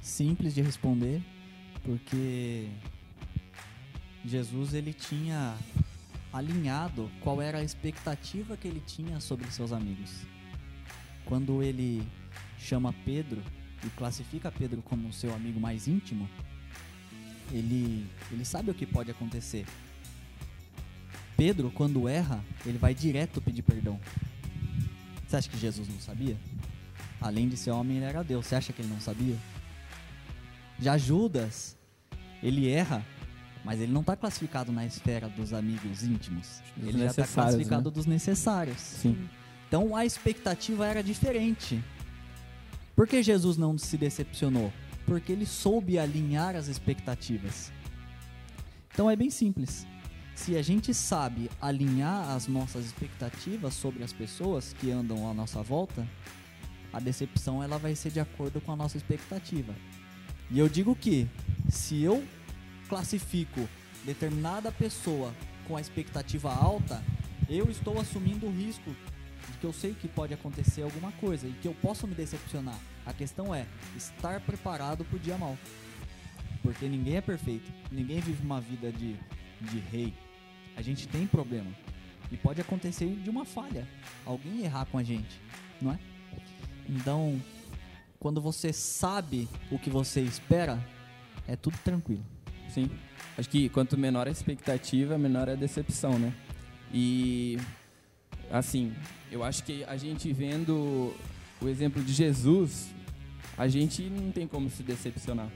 [0.00, 1.20] Simples de responder,
[1.82, 2.68] porque
[4.24, 5.56] Jesus ele tinha
[6.32, 10.10] alinhado qual era a expectativa que ele tinha sobre seus amigos.
[11.24, 12.02] quando ele
[12.58, 13.40] chama Pedro
[13.84, 16.28] e classifica Pedro como seu amigo mais íntimo,
[17.52, 19.64] ele, ele sabe o que pode acontecer.
[21.40, 23.98] Pedro, quando erra, ele vai direto pedir perdão.
[25.26, 26.36] Você acha que Jesus não sabia?
[27.18, 28.44] Além de ser homem, ele era Deus.
[28.44, 29.34] Você acha que ele não sabia?
[30.78, 31.78] Já Judas,
[32.42, 33.02] ele erra,
[33.64, 36.60] mas ele não está classificado na esfera dos amigos íntimos.
[36.76, 37.94] Dos ele já está necessários, classificado né?
[37.94, 38.78] dos necessários.
[38.78, 39.26] Sim.
[39.66, 41.82] Então a expectativa era diferente.
[42.94, 44.70] Por que Jesus não se decepcionou?
[45.06, 47.72] Porque ele soube alinhar as expectativas.
[48.92, 49.86] Então é bem simples.
[50.40, 55.62] Se a gente sabe alinhar as nossas expectativas sobre as pessoas que andam à nossa
[55.62, 56.08] volta,
[56.90, 59.74] a decepção ela vai ser de acordo com a nossa expectativa.
[60.50, 61.28] E eu digo que
[61.68, 62.26] se eu
[62.88, 63.68] classifico
[64.02, 65.34] determinada pessoa
[65.68, 67.04] com a expectativa alta,
[67.46, 68.96] eu estou assumindo o risco
[69.46, 72.78] de que eu sei que pode acontecer alguma coisa e que eu posso me decepcionar.
[73.04, 75.58] A questão é estar preparado para o dia mal.
[76.62, 79.14] Porque ninguém é perfeito, ninguém vive uma vida de,
[79.60, 80.14] de rei.
[80.80, 81.70] A gente tem problema.
[82.32, 83.86] E pode acontecer de uma falha,
[84.24, 85.38] alguém errar com a gente,
[85.78, 85.98] não é?
[86.88, 87.38] Então,
[88.18, 90.82] quando você sabe o que você espera,
[91.46, 92.24] é tudo tranquilo.
[92.70, 92.88] Sim.
[93.36, 96.32] Acho que quanto menor a expectativa, menor a decepção, né?
[96.94, 97.58] E
[98.50, 98.94] assim,
[99.30, 101.14] eu acho que a gente vendo
[101.60, 102.88] o exemplo de Jesus,
[103.58, 105.50] a gente não tem como se decepcionar.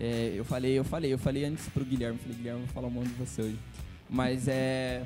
[0.00, 2.92] É, eu falei, eu falei, eu falei antes pro Guilherme, falei, Guilherme, vou falar um
[2.92, 3.58] monte de você hoje.
[4.08, 5.02] Mas é.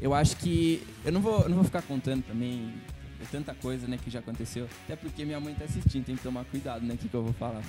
[0.00, 0.82] Eu acho que.
[1.04, 2.72] Eu não vou, eu não vou ficar contando também.
[3.22, 4.66] É tanta coisa, né, que já aconteceu.
[4.84, 7.22] Até porque minha mãe tá assistindo, tem que tomar cuidado, né, o que, que eu
[7.22, 7.60] vou falar.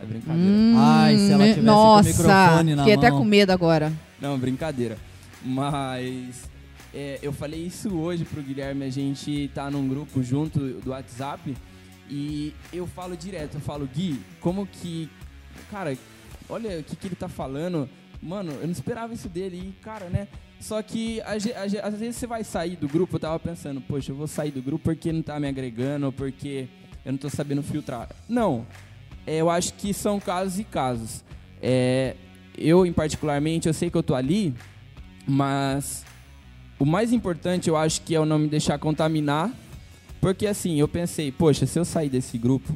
[0.00, 0.50] É brincadeira.
[0.50, 3.18] Hum, Ai, se ela tivesse com o microfone na fiquei até mão.
[3.18, 3.92] com medo agora.
[4.18, 4.96] Não, brincadeira.
[5.44, 6.48] Mas
[6.94, 11.54] é, eu falei isso hoje pro Guilherme, a gente tá num grupo junto do WhatsApp
[12.08, 15.10] e eu falo direto, eu falo, Gui, como que.
[15.70, 15.96] Cara,
[16.48, 17.88] olha o que, que ele tá falando.
[18.24, 20.26] Mano, eu não esperava isso dele e, cara, né?
[20.58, 21.44] Só que às
[21.98, 24.84] vezes você vai sair do grupo, eu tava pensando, poxa, eu vou sair do grupo
[24.84, 26.66] porque não tá me agregando, ou porque
[27.04, 28.08] eu não tô sabendo filtrar.
[28.26, 28.66] Não.
[29.26, 31.22] É, eu acho que são casos e casos.
[31.60, 32.16] É,
[32.56, 34.54] eu, em particularmente, eu sei que eu tô ali,
[35.26, 36.02] mas
[36.78, 39.52] o mais importante eu acho que é eu não me deixar contaminar,
[40.18, 42.74] porque assim, eu pensei, poxa, se eu sair desse grupo,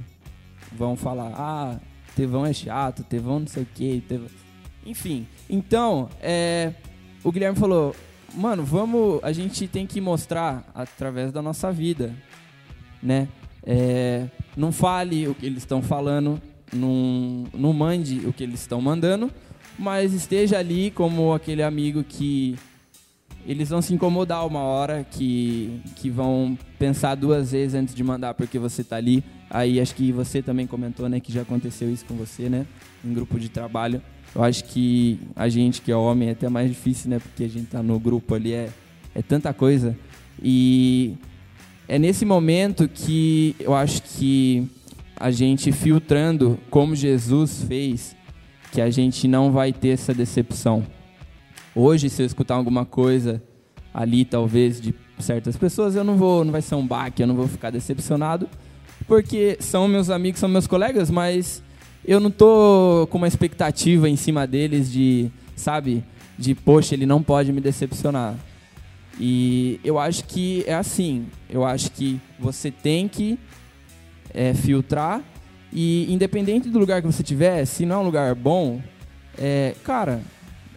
[0.73, 1.81] vão falar, ah,
[2.15, 4.03] Tevão é chato, Tevão não sei o que,
[4.85, 5.27] enfim.
[5.49, 6.73] Então, é,
[7.23, 7.95] o Guilherme falou,
[8.35, 12.15] mano, vamos, a gente tem que mostrar através da nossa vida,
[13.03, 13.29] né?
[13.65, 16.41] É, não fale o que eles estão falando,
[16.73, 19.31] não, não mande o que eles estão mandando,
[19.79, 22.57] mas esteja ali como aquele amigo que
[23.47, 28.35] eles vão se incomodar uma hora, que, que vão pensar duas vezes antes de mandar
[28.35, 29.25] porque você tá ali.
[29.49, 32.67] Aí acho que você também comentou, né, que já aconteceu isso com você, né,
[33.05, 34.03] em grupo de trabalho.
[34.35, 37.49] Eu acho que a gente que é homem é até mais difícil, né, porque a
[37.49, 38.69] gente tá no grupo ali, é,
[39.15, 39.97] é tanta coisa.
[40.43, 41.15] E
[41.89, 44.69] é nesse momento que eu acho que
[45.17, 48.15] a gente filtrando como Jesus fez,
[48.71, 50.85] que a gente não vai ter essa decepção.
[51.75, 53.43] Hoje, se eu escutar alguma coisa
[53.93, 57.35] ali, talvez, de certas pessoas, eu não vou, não vai ser um baque, eu não
[57.35, 58.49] vou ficar decepcionado,
[59.07, 61.63] porque são meus amigos, são meus colegas, mas
[62.09, 66.03] eu não tô com uma expectativa em cima deles de, sabe,
[66.39, 68.35] de, poxa, ele não pode me decepcionar.
[69.21, 73.39] E eu acho que é assim, eu acho que você tem que
[74.33, 75.23] é, filtrar
[75.71, 78.81] e independente do lugar que você tiver, se não é um lugar bom,
[79.37, 80.23] é, cara,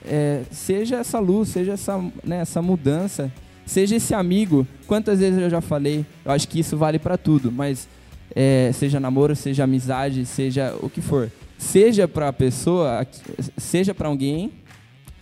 [0.06, 3.32] é, seja essa luz, seja essa, né, essa mudança,
[3.66, 4.68] seja esse amigo.
[4.86, 7.88] Quantas vezes eu já falei, eu acho que isso vale pra tudo, mas
[8.36, 13.20] é, seja namoro, seja amizade, seja o que for, seja pra pessoa, aqu-
[13.58, 14.52] seja pra alguém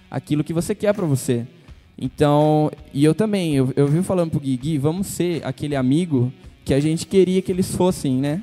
[0.10, 1.46] aquilo que você quer pra você.
[1.98, 6.32] Então, e eu também, eu, eu falando pro Gui, Gui, vamos ser aquele amigo
[6.64, 8.42] que a gente queria que eles fossem, né?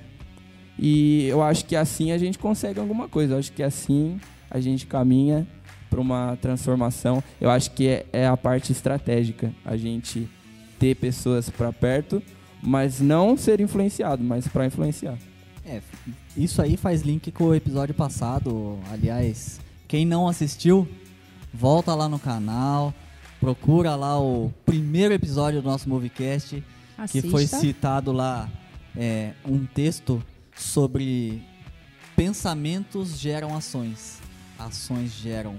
[0.79, 3.35] E eu acho que assim a gente consegue alguma coisa.
[3.35, 5.46] Eu acho que assim a gente caminha
[5.88, 7.22] para uma transformação.
[7.40, 9.50] Eu acho que é, é a parte estratégica.
[9.64, 10.29] A gente
[10.79, 12.22] ter pessoas para perto,
[12.62, 15.19] mas não ser influenciado, mas para influenciar.
[15.64, 15.81] É,
[16.37, 18.79] isso aí faz link com o episódio passado.
[18.90, 20.88] Aliás, quem não assistiu,
[21.53, 22.95] volta lá no canal,
[23.40, 26.62] procura lá o primeiro episódio do nosso Movicast,
[27.11, 27.61] que foi Assista.
[27.61, 28.49] citado lá
[28.97, 30.23] é, um texto
[30.55, 31.42] sobre
[32.14, 34.21] pensamentos geram ações,
[34.59, 35.57] ações geram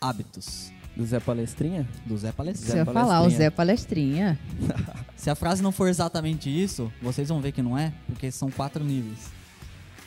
[0.00, 0.70] hábitos.
[0.98, 1.88] Do Zé Palestrinha?
[2.04, 2.78] Do Zé Você Palestrinha.
[2.78, 3.30] ia falar, o.
[3.30, 4.36] Zé Palestrinha.
[5.14, 8.50] Se a frase não for exatamente isso, vocês vão ver que não é, porque são
[8.50, 9.30] quatro níveis.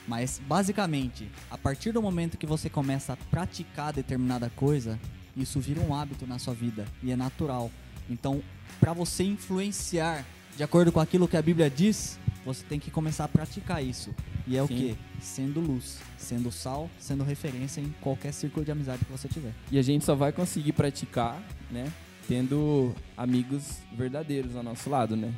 [0.06, 5.00] Mas basicamente, a partir do momento que você começa a praticar determinada coisa,
[5.38, 7.72] isso vira um hábito na sua vida e é natural.
[8.10, 8.44] Então,
[8.78, 10.26] para você influenciar
[10.58, 14.14] de acordo com aquilo que a Bíblia diz, você tem que começar a praticar isso.
[14.48, 14.76] E é o Sim.
[14.76, 14.98] que?
[15.20, 19.54] Sendo luz, sendo sal, sendo referência em qualquer círculo de amizade que você tiver.
[19.72, 21.92] E a gente só vai conseguir praticar, né?
[22.28, 25.34] Tendo amigos verdadeiros ao nosso lado, né?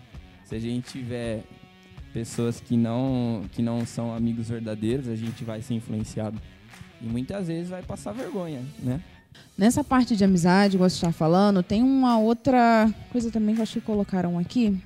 [0.45, 1.43] Se a gente tiver
[2.13, 6.39] pessoas que não, que não são amigos verdadeiros, a gente vai ser influenciado.
[7.01, 9.01] E muitas vezes vai passar vergonha, né?
[9.57, 13.63] Nessa parte de amizade, igual você está falando, tem uma outra coisa também que eu
[13.63, 14.79] acho que colocaram aqui.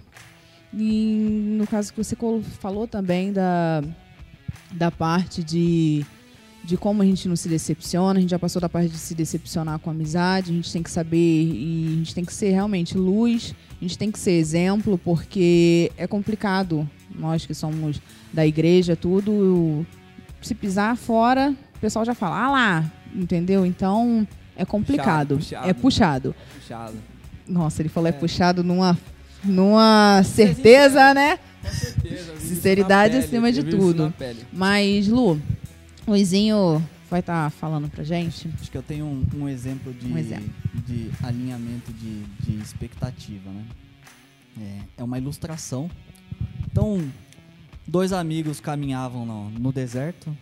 [0.73, 2.15] E no caso que você
[2.59, 3.83] falou também da,
[4.71, 6.05] da parte de,
[6.63, 9.15] de como a gente não se decepciona, a gente já passou da parte de se
[9.15, 12.51] decepcionar com a amizade, a gente tem que saber e a gente tem que ser
[12.51, 18.01] realmente luz, a gente tem que ser exemplo, porque é complicado, nós que somos
[18.33, 19.85] da igreja, tudo,
[20.41, 23.65] se pisar fora, o pessoal já fala, ah lá, entendeu?
[23.65, 25.69] Então é complicado, puxado.
[25.69, 26.35] é puxado.
[26.59, 26.93] Puxado.
[27.47, 28.13] Nossa, ele falou é, É.
[28.13, 28.97] puxado numa,
[29.43, 31.37] numa certeza, né?
[31.61, 32.37] Com certeza.
[32.39, 34.13] Sinceridade acima de tudo.
[34.53, 35.39] Mas, Lu,
[36.07, 38.49] Luizinho vai estar falando pra gente.
[38.59, 40.49] Acho que eu tenho um, um exemplo de, Um exemplo.
[40.85, 43.65] de alinhamento de, de expectativa, né?
[44.59, 45.89] É, é uma ilustração.
[46.71, 47.01] Então,
[47.85, 50.35] dois amigos caminhavam no, no deserto.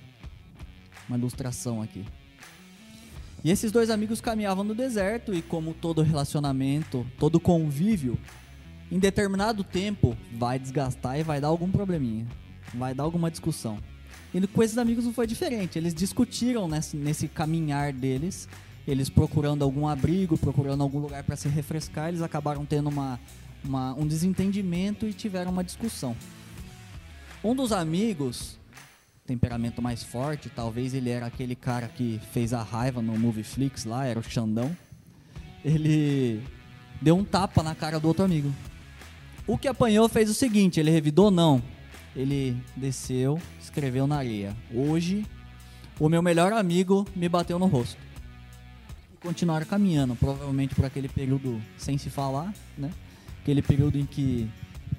[1.07, 2.03] Uma ilustração aqui.
[3.43, 8.17] E esses dois amigos caminhavam no deserto e como todo relacionamento, todo convívio,
[8.91, 12.25] em determinado tempo vai desgastar e vai dar algum probleminha.
[12.73, 13.79] Vai dar alguma discussão.
[14.33, 15.77] E com esses amigos não foi diferente.
[15.77, 18.47] Eles discutiram nesse, nesse caminhar deles.
[18.87, 22.09] Eles procurando algum abrigo, procurando algum lugar para se refrescar.
[22.09, 23.19] Eles acabaram tendo uma,
[23.63, 26.15] uma- um desentendimento e tiveram uma discussão.
[27.43, 28.57] Um dos amigos,
[29.25, 34.05] temperamento mais forte, talvez ele era aquele cara que fez a raiva no Movieflix lá,
[34.05, 34.75] era o Xandão.
[35.63, 36.43] Ele
[37.01, 38.53] deu um tapa na cara do outro amigo.
[39.47, 41.61] O que apanhou fez o seguinte, ele revidou não.
[42.15, 44.55] Ele desceu, escreveu na areia.
[44.73, 45.25] Hoje,
[45.99, 47.97] o meu melhor amigo me bateu no rosto.
[49.13, 52.91] E continuaram caminhando, provavelmente por aquele período sem se falar, né?
[53.41, 54.49] Aquele período em que,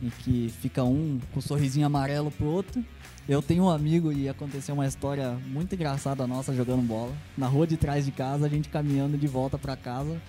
[0.01, 2.85] em que fica um com um sorrisinho amarelo pro outro.
[3.29, 7.13] Eu tenho um amigo e aconteceu uma história muito engraçada nossa jogando bola.
[7.37, 10.23] Na rua de trás de casa, a gente caminhando de volta pra casa.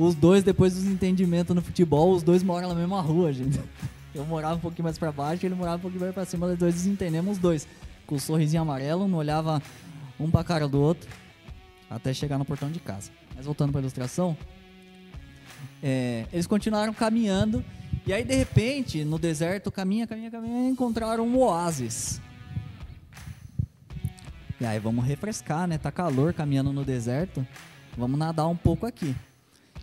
[0.00, 3.60] Os dois, depois dos entendimentos no futebol, os dois moram na mesma rua, gente.
[4.14, 6.58] Eu morava um pouquinho mais pra baixo, ele morava um pouquinho mais pra cima, nós
[6.58, 7.68] dois desentendemos os dois.
[8.06, 9.62] Com o sorrisinho amarelo, não olhava
[10.18, 11.08] um pra cara do outro,
[11.88, 13.10] até chegar no portão de casa.
[13.36, 14.36] Mas voltando pra ilustração,
[15.82, 17.62] é, eles continuaram caminhando,
[18.06, 22.20] e aí de repente, no deserto, caminha, caminha, caminha, encontraram um oásis.
[24.60, 25.78] E aí vamos refrescar, né?
[25.78, 27.46] Tá calor caminhando no deserto.
[27.96, 29.14] Vamos nadar um pouco aqui.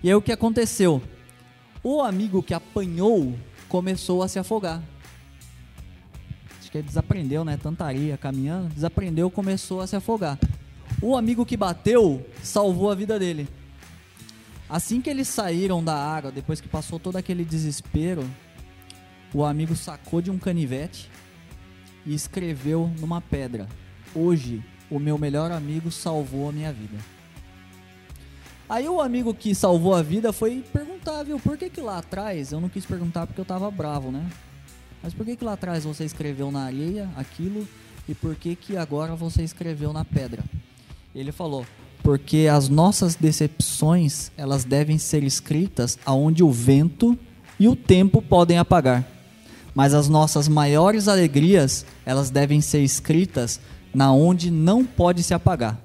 [0.03, 1.01] E aí o que aconteceu?
[1.83, 3.35] O amigo que apanhou
[3.67, 4.81] começou a se afogar.
[6.59, 7.57] Acho que ele desaprendeu, né?
[7.61, 10.37] Tanta areia caminhando, desaprendeu, começou a se afogar.
[11.01, 13.47] O amigo que bateu salvou a vida dele.
[14.69, 18.29] Assim que eles saíram da água, depois que passou todo aquele desespero,
[19.33, 21.09] o amigo sacou de um canivete
[22.05, 23.67] e escreveu numa pedra:
[24.13, 26.97] Hoje, o meu melhor amigo salvou a minha vida.
[28.69, 32.51] Aí o amigo que salvou a vida foi perguntar, viu, por que que lá atrás,
[32.51, 34.29] eu não quis perguntar porque eu tava bravo, né?
[35.01, 37.65] Mas por que que lá atrás você escreveu na areia aquilo
[38.09, 40.43] e por que que agora você escreveu na pedra?
[41.15, 41.65] Ele falou,
[42.03, 47.17] porque as nossas decepções, elas devem ser escritas aonde o vento
[47.57, 49.05] e o tempo podem apagar.
[49.73, 53.61] Mas as nossas maiores alegrias, elas devem ser escritas
[53.93, 55.79] na onde não pode se apagar.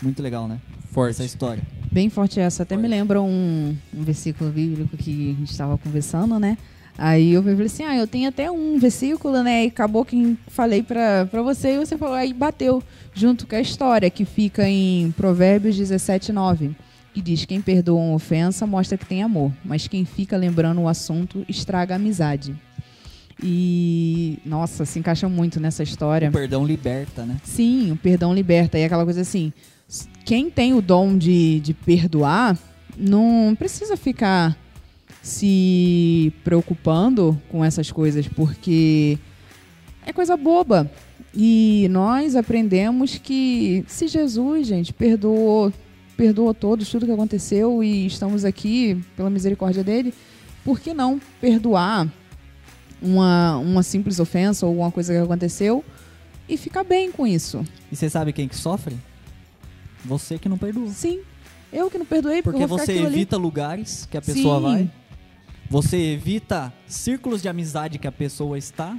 [0.00, 0.60] Muito legal, né?
[0.94, 1.10] Forte.
[1.10, 1.62] Essa história.
[1.90, 2.62] Bem forte essa.
[2.62, 6.56] Até me lembra um, um versículo bíblico que a gente estava conversando, né?
[6.96, 9.64] Aí eu falei assim, ah, eu tenho até um versículo, né?
[9.64, 12.80] E acabou que falei pra, pra você e você falou, aí bateu
[13.12, 16.76] junto com a história, que fica em Provérbios 17, 9.
[17.12, 20.88] Que diz, quem perdoa uma ofensa mostra que tem amor, mas quem fica lembrando o
[20.88, 22.54] assunto estraga a amizade.
[23.42, 26.28] E, nossa, se encaixa muito nessa história.
[26.28, 27.36] O perdão liberta, né?
[27.42, 28.78] Sim, o perdão liberta.
[28.78, 29.52] E aquela coisa assim,
[30.24, 32.56] quem tem o dom de, de perdoar
[32.96, 34.56] não precisa ficar
[35.22, 39.18] se preocupando com essas coisas, porque
[40.04, 40.90] é coisa boba.
[41.34, 45.72] E nós aprendemos que se Jesus, gente, perdoou,
[46.16, 50.14] perdoou todos, tudo que aconteceu e estamos aqui pela misericórdia dele,
[50.64, 52.08] por que não perdoar
[53.02, 55.84] uma, uma simples ofensa ou alguma coisa que aconteceu
[56.48, 57.64] e ficar bem com isso?
[57.90, 58.96] E você sabe quem que sofre?
[60.04, 60.88] Você que não perdoa.
[60.88, 61.20] Sim,
[61.72, 63.16] eu que não perdoei porque, você aquilo ali.
[63.16, 64.62] evita lugares que a pessoa Sim.
[64.62, 64.90] vai.
[65.68, 68.96] Você evita círculos de amizade que a pessoa está,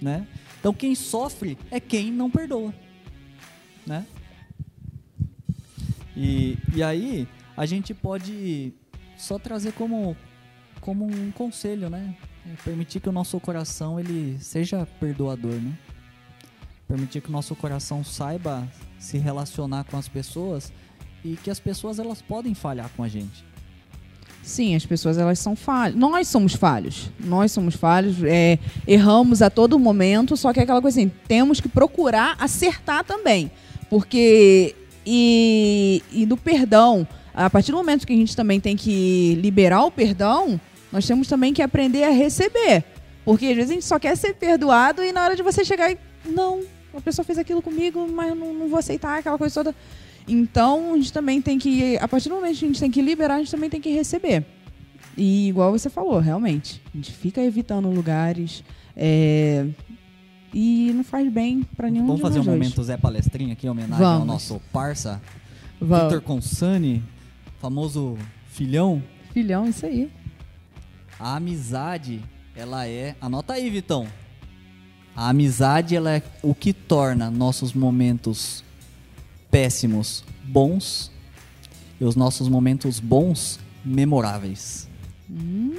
[0.00, 0.26] né?
[0.58, 2.72] Então quem sofre é quem não perdoa,
[3.86, 4.06] né?
[6.16, 7.26] E, e aí
[7.56, 8.72] a gente pode
[9.16, 10.16] só trazer como
[10.80, 12.14] como um conselho, né?
[12.46, 15.72] É permitir que o nosso coração ele seja perdoador, né?
[16.90, 18.66] Permitir que nosso coração saiba
[18.98, 20.72] se relacionar com as pessoas
[21.24, 23.44] e que as pessoas elas podem falhar com a gente.
[24.42, 25.94] Sim, as pessoas elas são falhas.
[25.94, 27.08] Nós somos falhos.
[27.20, 28.16] Nós somos falhos.
[28.24, 30.36] é, erramos a todo momento.
[30.36, 33.52] Só que é aquela coisa assim, temos que procurar acertar também,
[33.88, 34.74] porque
[35.06, 39.84] e, e do perdão, a partir do momento que a gente também tem que liberar
[39.84, 40.60] o perdão,
[40.90, 42.82] nós temos também que aprender a receber,
[43.24, 45.92] porque às vezes a gente só quer ser perdoado e na hora de você chegar
[45.92, 46.60] e não,
[46.94, 49.74] a pessoa fez aquilo comigo, mas eu não, não vou aceitar aquela coisa toda.
[50.28, 53.02] Então, a gente também tem que, a partir do momento que a gente tem que
[53.02, 54.44] liberar, a gente também tem que receber.
[55.16, 58.62] E igual você falou, realmente, a gente fica evitando lugares
[58.96, 59.66] é,
[60.54, 62.56] e não faz bem pra nenhum Vamos fazer um dois.
[62.58, 64.26] momento Zé Palestrinha aqui, em homenagem ao Vamos.
[64.26, 65.20] nosso parça,
[65.80, 66.04] Vamos.
[66.04, 67.02] Vitor Consani,
[67.60, 68.16] famoso
[68.48, 69.02] filhão.
[69.32, 70.10] Filhão, isso aí.
[71.18, 72.22] A amizade,
[72.54, 73.14] ela é.
[73.20, 74.06] Anota aí, Vitão.
[75.14, 78.64] A amizade, ela é o que torna nossos momentos
[79.50, 81.10] péssimos bons
[82.00, 84.88] e os nossos momentos bons memoráveis.
[85.28, 85.74] Hum,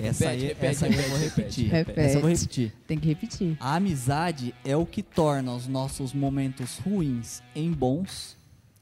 [0.00, 1.40] Essa Repete, aí, repete, essa aí eu vou repete.
[1.40, 1.70] repetir.
[1.70, 2.00] Repete.
[2.00, 2.72] Essa eu vou repetir.
[2.86, 3.56] tem que repetir.
[3.60, 8.36] A amizade é o que torna os nossos momentos ruins em bons,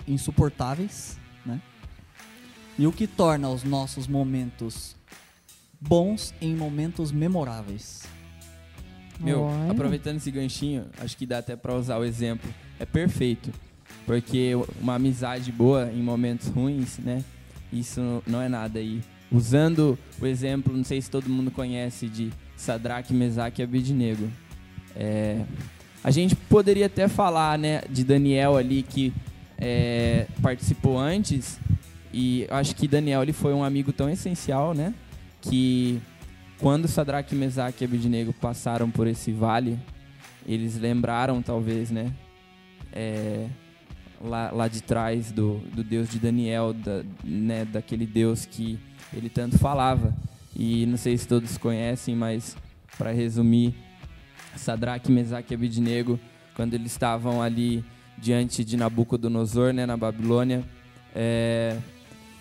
[0.06, 1.60] insuportáveis, né?
[2.78, 4.94] E o que torna os nossos momentos
[5.80, 8.04] bons em momentos memoráveis.
[9.18, 9.70] Meu, Olha.
[9.70, 12.48] aproveitando esse ganchinho, acho que dá até pra usar o exemplo.
[12.78, 13.50] É perfeito.
[14.04, 17.24] Porque uma amizade boa em momentos ruins, né?
[17.72, 19.00] Isso não é nada aí.
[19.30, 24.30] Usando o exemplo, não sei se todo mundo conhece, de Sadraque, Mesaque e Abednego.
[24.94, 25.44] É,
[26.02, 29.12] a gente poderia até falar, né, de Daniel ali que
[29.58, 31.58] é, participou antes.
[32.12, 34.94] E acho que Daniel ele foi um amigo tão essencial, né?
[35.42, 36.00] Que
[36.60, 39.78] quando Sadraque, Mesaque e Abednego passaram por esse vale,
[40.46, 42.12] eles lembraram, talvez, né?
[42.96, 43.46] é,
[44.20, 48.78] lá, lá de trás do, do Deus de Daniel, da, né, daquele Deus que
[49.12, 50.16] ele tanto falava.
[50.54, 52.56] E não sei se todos conhecem, mas
[52.96, 53.74] para resumir,
[54.56, 56.18] Sadraque, Mesaque e Abednego,
[56.54, 57.84] quando eles estavam ali
[58.16, 60.64] diante de Nabucodonosor, né, na Babilônia,
[61.14, 61.76] é,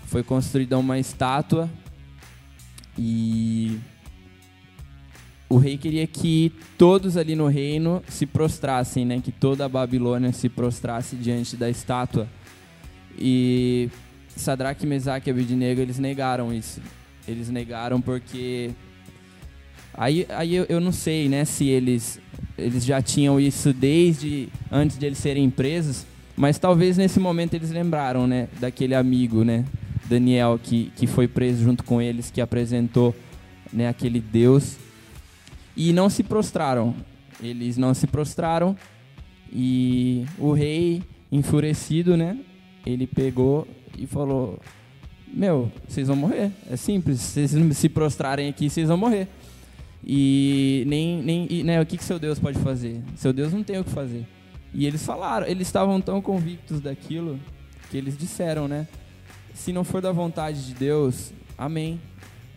[0.06, 1.70] foi construída uma estátua
[2.98, 3.78] e
[5.48, 9.22] o rei queria que todos ali no reino se prostrassem, né?
[9.24, 12.28] Que toda a Babilônia se prostrasse diante da estátua.
[13.18, 13.90] E
[14.36, 16.82] Sadraque, Mesaque e Abednego, eles negaram isso.
[17.28, 18.72] Eles negaram porque...
[19.94, 21.46] Aí, aí eu, eu não sei, né?
[21.46, 22.20] Se eles,
[22.58, 26.06] eles já tinham isso desde antes de eles serem presos.
[26.36, 28.50] Mas talvez nesse momento eles lembraram, né?
[28.60, 29.64] Daquele amigo, né?
[30.06, 33.16] Daniel, que, que foi preso junto com eles, que apresentou
[33.72, 34.78] né, aquele Deus
[35.76, 36.96] e não se prostraram.
[37.42, 38.76] Eles não se prostraram
[39.52, 42.38] e o rei, enfurecido, né?
[42.86, 43.68] Ele pegou
[43.98, 44.60] e falou:
[45.28, 46.52] Meu, vocês vão morrer.
[46.70, 47.20] É simples.
[47.20, 49.28] Se vocês se prostrarem aqui, vocês vão morrer.
[50.04, 53.02] E nem, nem e, né, o que, que seu Deus pode fazer?
[53.16, 54.28] Seu Deus não tem o que fazer.
[54.74, 57.40] E eles falaram, eles estavam tão convictos daquilo
[57.90, 58.88] que eles disseram, né?
[59.54, 62.00] Se não for da vontade de Deus, amém.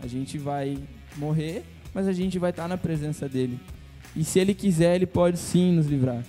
[0.03, 0.77] A gente vai
[1.17, 1.65] morrer
[1.95, 3.59] mas a gente vai estar na presença dele.
[4.15, 6.25] E se ele quiser, ele pode sim nos livrar.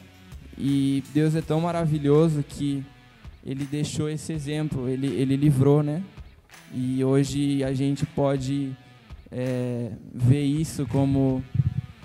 [0.57, 2.83] E Deus é tão maravilhoso que
[3.45, 6.03] ele deixou esse exemplo, ele, ele livrou, né?
[6.73, 8.75] E hoje a gente pode
[9.31, 11.43] é, ver isso como,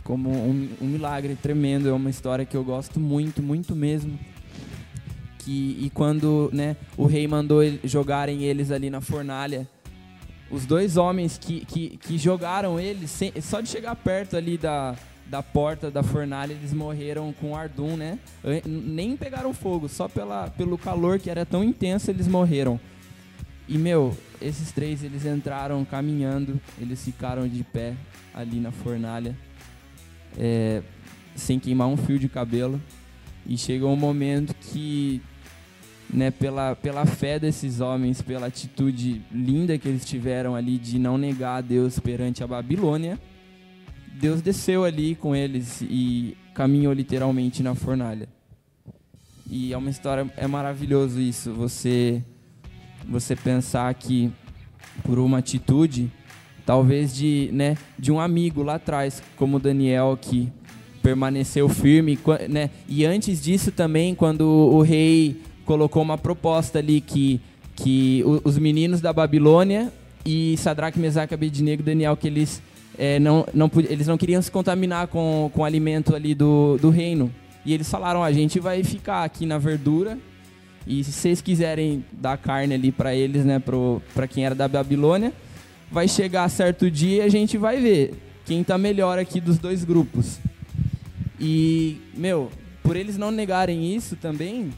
[0.03, 1.89] como um, um milagre tremendo.
[1.89, 4.19] É uma história que eu gosto muito, muito mesmo.
[5.41, 9.69] Que, e quando né, o rei mandou jogarem eles ali na fornalha,
[10.55, 14.95] os dois homens que, que, que jogaram eles, sem- só de chegar perto ali da,
[15.27, 18.19] da porta da fornalha, eles morreram com ardum, né?
[18.65, 22.79] Nem pegaram fogo, só pela, pelo calor que era tão intenso, eles morreram.
[23.67, 27.95] E, meu, esses três, eles entraram caminhando, eles ficaram de pé
[28.35, 29.35] ali na fornalha,
[30.39, 30.83] é,
[31.35, 32.81] sem queimar um fio de cabelo.
[33.47, 35.21] E chegou um momento que
[36.15, 41.19] né, pela, pela fé desses homens, pela atitude linda que eles tiveram ali de não
[41.19, 43.19] negar a Deus perante a Babilônia,
[44.15, 48.29] Deus desceu ali com eles e caminhou literalmente na fornalha.
[49.51, 52.23] E é uma história, é maravilhoso isso, você
[53.07, 54.33] você pensar que
[55.03, 56.11] por uma atitude,
[56.65, 60.51] talvez de, né, de um amigo lá atrás, como Daniel que
[61.03, 62.71] permaneceu firme, né?
[62.89, 67.41] E antes disso também, quando o rei colocou uma proposta ali que
[67.77, 69.93] que os meninos da Babilônia
[70.25, 72.63] e Sadraque, Mesaque, Abednego, Daniel que eles
[72.97, 76.91] é, não, não, eles não queriam se contaminar com, com o alimento ali do, do
[76.91, 77.33] reino.
[77.65, 80.19] E eles falaram: a gente vai ficar aqui na verdura.
[80.87, 83.61] E se vocês quiserem dar carne ali para eles, né,
[84.13, 85.33] para quem era da Babilônia,
[85.91, 88.13] vai chegar certo dia e a gente vai ver
[88.45, 90.39] quem tá melhor aqui dos dois grupos.
[91.41, 92.51] E, meu,
[92.83, 94.71] por eles não negarem isso também,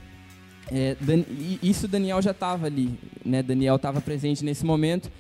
[0.70, 1.22] é, Dan,
[1.62, 2.90] isso Daniel já estava ali,
[3.24, 3.42] né?
[3.42, 5.10] Daniel estava presente nesse momento.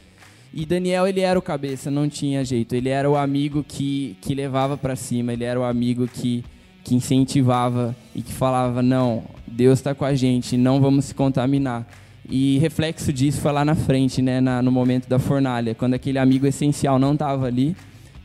[0.52, 2.74] E Daniel, ele era o cabeça, não tinha jeito.
[2.74, 6.44] Ele era o amigo que, que levava para cima, ele era o amigo que,
[6.82, 11.86] que incentivava e que falava: não, Deus está com a gente, não vamos se contaminar.
[12.28, 16.18] E reflexo disso foi lá na frente, né, na, no momento da fornalha, quando aquele
[16.18, 17.76] amigo essencial não estava ali,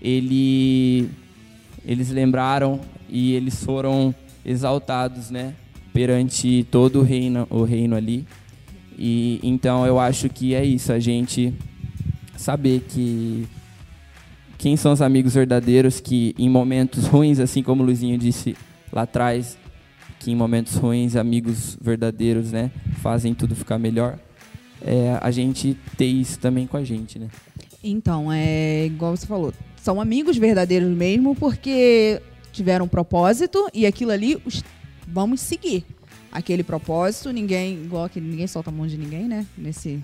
[0.02, 1.08] ele,
[1.86, 5.54] eles lembraram e eles foram exaltados, né,
[5.94, 8.26] perante todo o reino, o reino ali.
[8.98, 11.54] E então eu acho que é isso, a gente
[12.38, 13.48] saber que
[14.58, 18.56] quem são os amigos verdadeiros que em momentos ruins, assim como o Luizinho disse
[18.92, 19.58] lá atrás,
[20.20, 22.70] que em momentos ruins amigos verdadeiros, né,
[23.02, 24.20] fazem tudo ficar melhor.
[24.84, 27.28] É, a gente ter isso também com a gente, né?
[27.84, 32.22] Então, é igual você falou, são amigos verdadeiros mesmo porque
[32.52, 34.38] tiveram um propósito e aquilo ali
[35.12, 35.86] vamos seguir
[36.32, 39.46] aquele propósito, ninguém, igual que ninguém solta a mão de ninguém, né?
[39.58, 40.02] Nesse.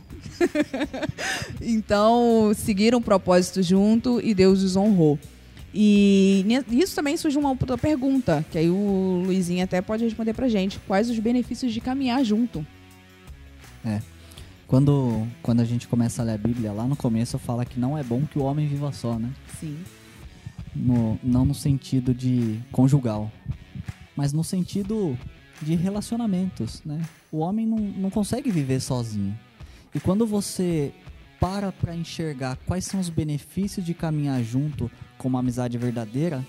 [1.61, 5.17] então, seguiram o propósito junto e Deus os honrou.
[5.73, 10.49] E nisso também surge uma outra pergunta, que aí o Luizinho até pode responder pra
[10.49, 10.79] gente.
[10.79, 12.65] Quais os benefícios de caminhar junto?
[13.85, 14.01] É.
[14.67, 17.97] Quando, quando a gente começa a ler a Bíblia, lá no começo fala que não
[17.97, 19.29] é bom que o homem viva só, né?
[19.59, 19.77] Sim.
[20.75, 23.31] No, não no sentido de conjugal,
[24.17, 25.17] mas no sentido
[25.61, 26.99] de relacionamentos, né?
[27.31, 29.37] O homem não, não consegue viver sozinho.
[29.93, 30.91] E quando você
[31.39, 34.89] para para enxergar quais são os benefícios de caminhar junto
[35.19, 36.45] com uma amizade verdadeira,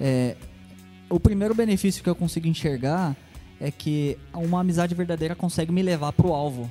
[0.00, 0.36] é,
[1.10, 3.16] o primeiro benefício que eu consigo enxergar
[3.60, 6.70] é que uma amizade verdadeira consegue me levar para o alvo,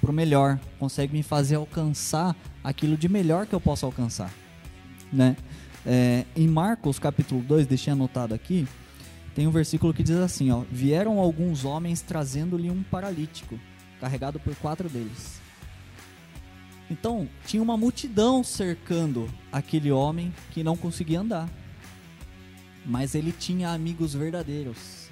[0.00, 4.32] para o melhor, consegue me fazer alcançar aquilo de melhor que eu posso alcançar,
[5.12, 5.36] né?
[5.84, 8.66] É, em Marcos capítulo 2, deixei anotado aqui,
[9.36, 13.60] tem um versículo que diz assim, ó: Vieram alguns homens trazendo-lhe um paralítico,
[14.00, 15.42] carregado por quatro deles.
[16.90, 21.50] Então, tinha uma multidão cercando aquele homem que não conseguia andar.
[22.86, 25.10] Mas ele tinha amigos verdadeiros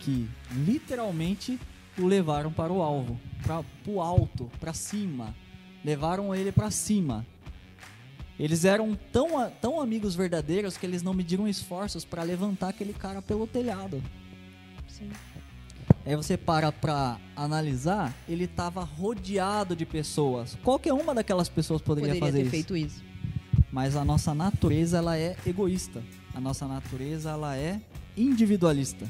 [0.00, 1.58] que literalmente
[1.96, 5.34] o levaram para o alvo, para o alto, para cima.
[5.82, 7.24] Levaram ele para cima.
[8.38, 13.22] Eles eram tão, tão amigos verdadeiros que eles não mediram esforços para levantar aquele cara
[13.22, 14.02] pelo telhado.
[14.88, 15.10] Sim.
[16.04, 20.56] Aí você para pra analisar, ele estava rodeado de pessoas.
[20.62, 22.50] Qualquer uma daquelas pessoas poderia, poderia fazer ter isso.
[22.50, 23.04] feito isso.
[23.72, 26.02] Mas a nossa natureza ela é egoísta.
[26.34, 27.80] A nossa natureza ela é
[28.16, 29.08] individualista.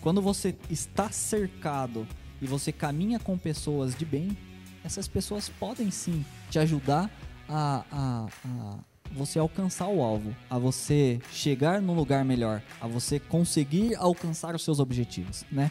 [0.00, 2.06] Quando você está cercado
[2.42, 4.36] e você caminha com pessoas de bem,
[4.82, 7.10] essas pessoas podem sim te ajudar
[7.50, 8.78] a, a, a
[9.12, 14.62] você alcançar o alvo, a você chegar num lugar melhor, a você conseguir alcançar os
[14.62, 15.70] seus objetivos, né?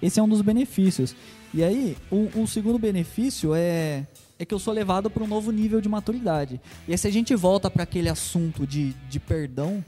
[0.00, 1.16] Esse é um dos benefícios.
[1.52, 4.06] E aí, o, o segundo benefício é,
[4.38, 6.60] é que eu sou levado para um novo nível de maturidade.
[6.86, 9.84] E aí, se a gente volta para aquele assunto de, de perdão,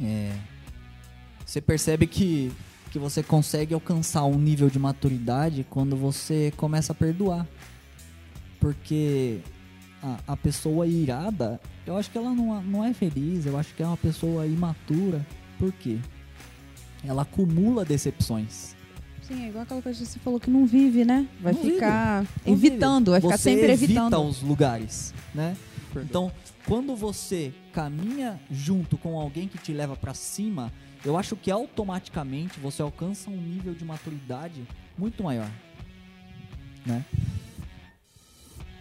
[0.00, 0.32] é,
[1.44, 2.52] você percebe que,
[2.92, 7.46] que você consegue alcançar um nível de maturidade quando você começa a perdoar.
[8.60, 9.40] Porque
[10.06, 13.82] a, a pessoa irada, eu acho que ela não, não é feliz, eu acho que
[13.82, 15.26] é uma pessoa imatura.
[15.58, 15.98] Por quê?
[17.04, 18.74] Ela acumula decepções.
[19.22, 21.26] Sim, é igual aquela coisa que você falou que não vive, né?
[21.40, 22.68] Vai Não ficar vive.
[22.68, 24.22] Evitando, vai ficar Você sempre evita evitando.
[24.22, 25.56] os lugares, né?
[25.96, 26.30] Então,
[26.66, 30.72] quando você caminha junto com alguém que te leva pra cima,
[31.04, 34.62] eu acho que automaticamente você alcança um nível de maturidade
[34.96, 35.50] muito maior,
[36.84, 37.04] né?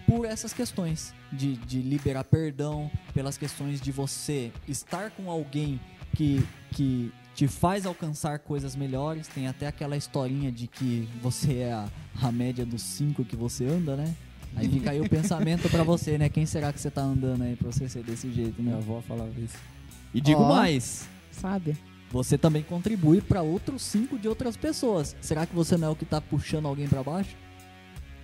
[0.07, 5.79] Por essas questões de, de liberar perdão, pelas questões de você estar com alguém
[6.13, 9.27] que, que te faz alcançar coisas melhores.
[9.27, 11.87] Tem até aquela historinha de que você é a,
[12.21, 14.13] a média dos cinco que você anda, né?
[14.55, 16.29] Aí fica aí o pensamento pra você, né?
[16.29, 18.81] Quem será que você tá andando aí pra você ser desse jeito, Minha né?
[18.81, 19.57] avó falava isso.
[20.13, 20.47] E digo Ó.
[20.47, 21.75] mais, Sabe?
[22.09, 25.13] você também contribui pra outros cinco de outras pessoas.
[25.19, 27.35] Será que você não é o que tá puxando alguém pra baixo?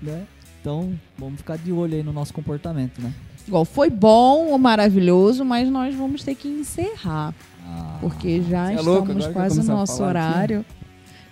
[0.01, 0.25] Né?
[0.61, 3.11] Então, vamos ficar de olho aí no nosso comportamento, né?
[3.47, 7.33] Igual, foi bom ou maravilhoso, mas nós vamos ter que encerrar.
[7.65, 10.19] Ah, Porque já é estamos quase no nosso falar aqui.
[10.37, 10.65] horário.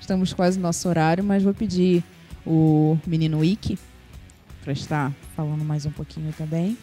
[0.01, 2.03] Estamos quase no nosso horário, mas vou pedir
[2.45, 3.77] o menino Ike
[4.63, 6.75] para estar falando mais um pouquinho também.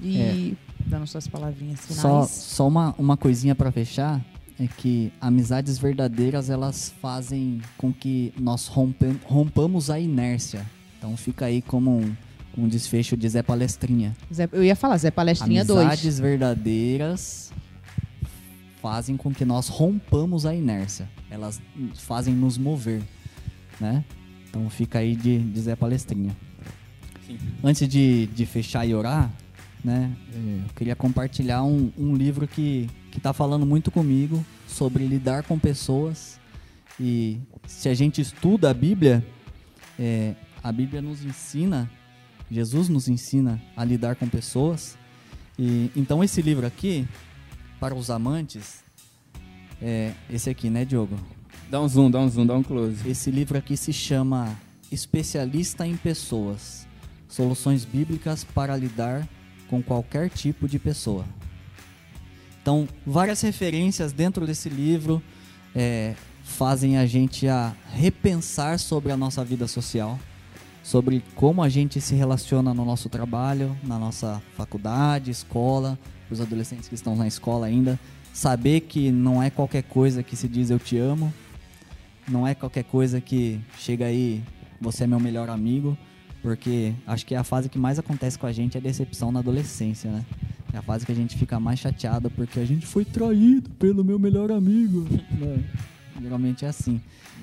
[0.00, 0.56] E
[0.86, 2.30] dando suas palavrinhas Só, finais.
[2.30, 4.20] só uma, uma coisinha pra fechar
[4.60, 10.64] é que amizades verdadeiras elas fazem com que nós rompem- rompamos a inércia.
[11.02, 12.14] Então fica aí como um,
[12.56, 14.16] um desfecho de Zé Palestrinha.
[14.32, 15.80] Zé- eu ia falar, Zé Palestrinha 2.
[15.80, 17.52] Amizades verdadeiras
[18.80, 21.08] fazem com que nós rompamos a inércia.
[21.28, 21.60] Elas
[21.94, 23.02] fazem nos mover,
[23.80, 24.04] né?
[24.48, 26.36] Então fica aí de, de Zé Palestrinha.
[27.26, 27.36] Sim.
[27.64, 29.28] Antes de, de fechar e orar,
[29.84, 30.10] né?
[30.32, 35.42] eh, Eu queria compartilhar um, um livro que, que tá falando muito comigo sobre lidar
[35.42, 36.38] com pessoas.
[37.00, 39.24] E se a gente estuda a Bíblia,
[39.98, 41.90] eh, a Bíblia nos ensina,
[42.50, 44.96] Jesus nos ensina a lidar com pessoas.
[45.58, 47.06] E então esse livro aqui,
[47.80, 48.84] para os amantes,
[49.80, 51.18] é esse aqui, né, Diogo?
[51.70, 53.08] Dá um zoom, dá um zoom, dá um close.
[53.08, 54.56] Esse livro aqui se chama
[54.90, 56.86] Especialista em Pessoas:
[57.28, 59.26] Soluções Bíblicas para lidar
[59.68, 61.24] com qualquer tipo de pessoa.
[62.60, 65.20] Então, várias referências dentro desse livro
[65.74, 70.20] é, fazem a gente a repensar sobre a nossa vida social,
[70.82, 75.98] sobre como a gente se relaciona no nosso trabalho, na nossa faculdade, escola,
[76.30, 77.98] os adolescentes que estão na escola ainda,
[78.32, 81.32] saber que não é qualquer coisa que se diz eu te amo,
[82.28, 84.42] não é qualquer coisa que chega aí,
[84.80, 85.96] você é meu melhor amigo,
[86.42, 89.30] porque acho que é a fase que mais acontece com a gente é a decepção
[89.30, 90.24] na adolescência, né?
[90.72, 94.02] É a fase que a gente fica mais chateado porque a gente foi traído pelo
[94.02, 95.06] meu melhor amigo.
[95.38, 95.62] né?
[96.20, 97.00] Geralmente é assim.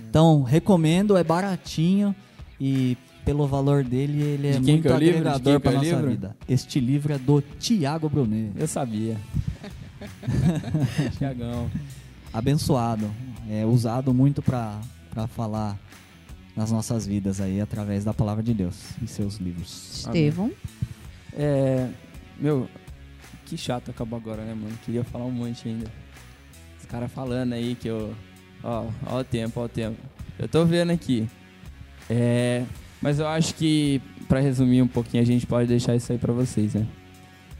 [0.09, 2.15] Então, recomendo, é baratinho
[2.59, 5.21] e pelo valor dele ele é De quem muito é o livro?
[5.21, 6.09] De agregador para é nossa livro?
[6.09, 6.37] vida.
[6.47, 8.51] Este livro é do Tiago Brunet.
[8.55, 9.17] Eu sabia.
[11.17, 11.69] Tiagão.
[12.33, 13.09] abençoado,
[13.49, 14.81] é usado muito para
[15.35, 15.77] falar
[16.55, 20.05] nas nossas vidas aí através da palavra de Deus e seus livros.
[20.05, 20.51] Estevão.
[21.33, 21.87] É.
[22.37, 22.69] Meu,
[23.45, 24.77] que chato acabou agora, né, mano?
[24.85, 25.91] Queria falar um monte ainda.
[26.79, 28.13] Os caras falando aí que eu.
[28.63, 29.97] Ó, ó o tempo, ó o tempo.
[30.37, 31.27] Eu tô vendo aqui.
[32.09, 32.65] É.
[33.01, 36.33] Mas eu acho que, pra resumir um pouquinho, a gente pode deixar isso aí pra
[36.33, 36.85] vocês, né?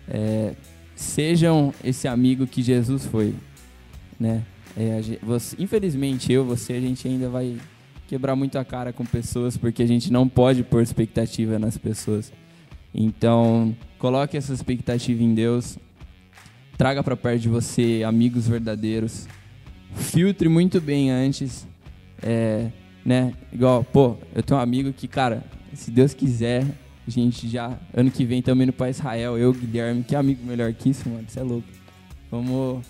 [0.08, 0.54] É,
[0.96, 3.34] sejam esse amigo que Jesus foi,
[4.20, 4.44] né?
[4.78, 7.56] É, você- infelizmente, eu, você, a gente ainda vai
[8.08, 12.32] quebrar muito a cara com pessoas porque a gente não pode pôr expectativa nas pessoas.
[12.94, 15.78] Então, coloque essa expectativa em Deus.
[16.78, 19.28] Traga para perto de você amigos verdadeiros.
[19.94, 21.68] Filtre muito bem antes.
[22.22, 22.70] É,
[23.10, 23.34] né?
[23.52, 25.44] Igual, pô, eu tenho um amigo que, cara,
[25.74, 26.64] se Deus quiser,
[27.08, 29.36] a gente já, ano que vem, também indo pra Israel.
[29.36, 31.24] Eu, Guilherme, que amigo melhor que isso, mano?
[31.28, 31.68] Você é louco.
[32.30, 32.86] Vamos.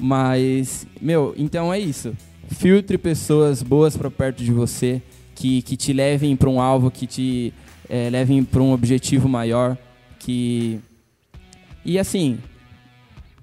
[0.00, 2.16] Mas, meu, então é isso.
[2.48, 5.02] Filtre pessoas boas para perto de você,
[5.34, 7.52] que, que te levem para um alvo, que te
[7.90, 9.76] eh, levem para um objetivo maior,
[10.18, 10.80] que
[11.84, 12.38] e assim,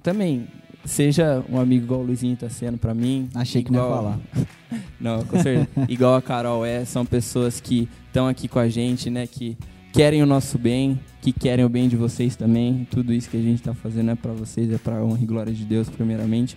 [0.01, 0.47] também
[0.85, 3.29] seja um amigo igual o Luizinho tá sendo para mim.
[3.35, 4.19] Achei que não ia igual- falar.
[4.99, 5.67] Não, com certeza.
[5.87, 9.57] igual a Carol é, são pessoas que estão aqui com a gente, né, que
[9.91, 12.87] querem o nosso bem, que querem o bem de vocês também.
[12.89, 15.53] Tudo isso que a gente tá fazendo é para vocês, é para honra e glória
[15.53, 16.55] de Deus primeiramente.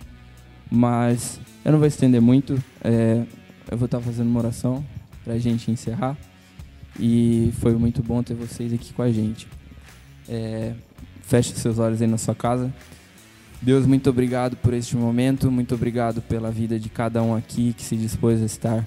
[0.71, 2.61] Mas eu não vou estender muito.
[2.83, 3.23] é,
[3.71, 4.83] eu vou estar fazendo uma oração
[5.23, 6.17] pra gente encerrar.
[6.99, 9.47] E foi muito bom ter vocês aqui com a gente.
[10.29, 10.73] É,
[11.21, 12.71] feche seus olhos aí na sua casa.
[13.63, 15.49] Deus, muito obrigado por este momento.
[15.49, 18.85] Muito obrigado pela vida de cada um aqui que se dispôs a estar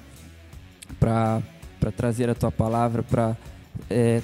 [1.01, 1.43] para
[1.97, 3.37] trazer a tua palavra, para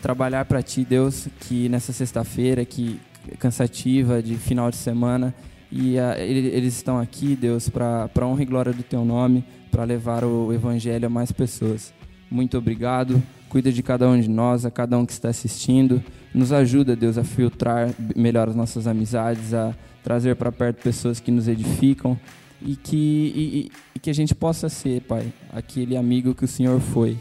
[0.02, 3.00] trabalhar para ti, Deus, que nessa sexta-feira, que
[3.38, 5.34] cansativa de final de semana,
[5.70, 9.84] e ah, ele- eles estão aqui, Deus, para honra e glória do teu nome, para
[9.84, 11.94] levar o evangelho a mais pessoas.
[12.30, 13.22] Muito obrigado.
[13.48, 16.02] Cuida de cada um de nós, a cada um que está assistindo.
[16.34, 21.30] Nos ajuda, Deus, a filtrar melhor as nossas amizades, a trazer para perto pessoas que
[21.30, 22.18] nos edificam
[22.60, 26.80] e que, e- e- que a gente possa ser, Pai, aquele amigo que o Senhor
[26.80, 27.16] foi,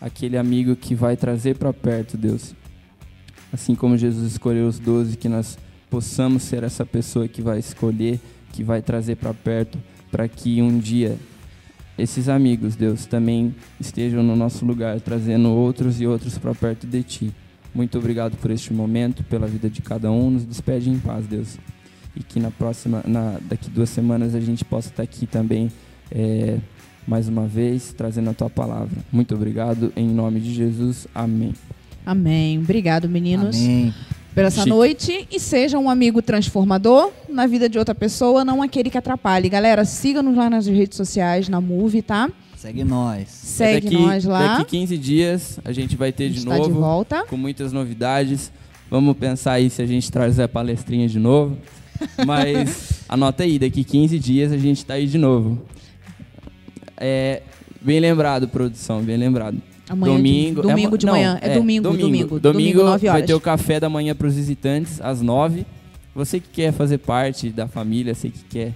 [0.00, 2.54] aquele amigo que vai trazer para perto, Deus.
[3.52, 5.56] Assim como Jesus escolheu os doze, que nós
[5.88, 8.18] possamos ser essa pessoa que vai escolher,
[8.52, 9.78] que vai trazer para perto
[10.10, 11.16] para que um dia
[11.96, 17.02] esses amigos, Deus, também estejam no nosso lugar, trazendo outros e outros para perto de
[17.04, 17.32] Ti.
[17.72, 20.30] Muito obrigado por este momento, pela vida de cada um.
[20.30, 21.56] Nos despede em paz, Deus.
[22.16, 25.70] E que na próxima, na, daqui duas semanas a gente possa estar aqui também
[26.10, 26.58] é,
[27.06, 28.96] mais uma vez trazendo a Tua palavra.
[29.12, 31.06] Muito obrigado, em nome de Jesus.
[31.14, 31.52] Amém.
[32.06, 32.58] Amém.
[32.58, 33.94] Obrigado, meninos, Amém.
[34.34, 34.68] por essa Chique.
[34.68, 35.28] noite.
[35.30, 39.48] E seja um amigo transformador na vida de outra pessoa, não aquele que atrapalhe.
[39.48, 42.30] Galera, siga-nos lá nas redes sociais, na Move, tá?
[42.56, 43.28] Segue nós.
[43.28, 44.58] Segue daqui, nós lá.
[44.58, 46.80] Daqui 15 dias a gente vai a ter gente de tá de novo.
[46.80, 47.24] volta.
[47.26, 48.50] com muitas novidades.
[48.90, 51.58] Vamos pensar aí se a gente traz a palestrinha de novo.
[52.26, 55.62] Mas anota aí, daqui 15 dias a gente tá aí de novo.
[56.96, 57.42] É,
[57.80, 59.60] bem lembrado, produção, bem lembrado.
[59.88, 61.38] Amanhã domingo, de, domingo é, de não, manhã.
[61.42, 62.06] É, domingo, domingo.
[62.06, 63.20] Domingo, Domingo, 9 horas.
[63.20, 65.66] vai ter o café da manhã para os visitantes às 9.
[66.14, 68.72] Você que quer fazer parte da família, você que quer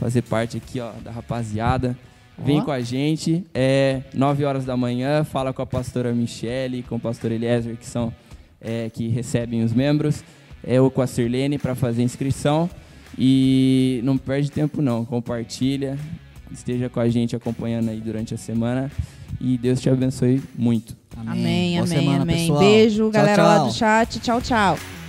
[0.00, 1.96] fazer parte aqui, ó, da rapaziada,
[2.38, 3.44] vem com a gente.
[3.54, 7.86] É 9 horas da manhã, fala com a pastora Michele, com o pastor Eliezer, que
[7.86, 8.12] são
[8.60, 10.24] é, que recebem os membros,
[10.64, 12.68] é, ou com a Sirlene para fazer inscrição.
[13.18, 15.98] E não perde tempo não, compartilha,
[16.52, 18.90] esteja com a gente acompanhando aí durante a semana
[19.40, 20.96] e Deus te abençoe muito.
[21.16, 22.36] Amém, Boa amém, semana, amém.
[22.36, 22.58] pessoal.
[22.60, 23.66] Beijo, Tchau, galera lá tchau.
[23.66, 24.20] do chat.
[24.20, 24.99] Tchau, tchau.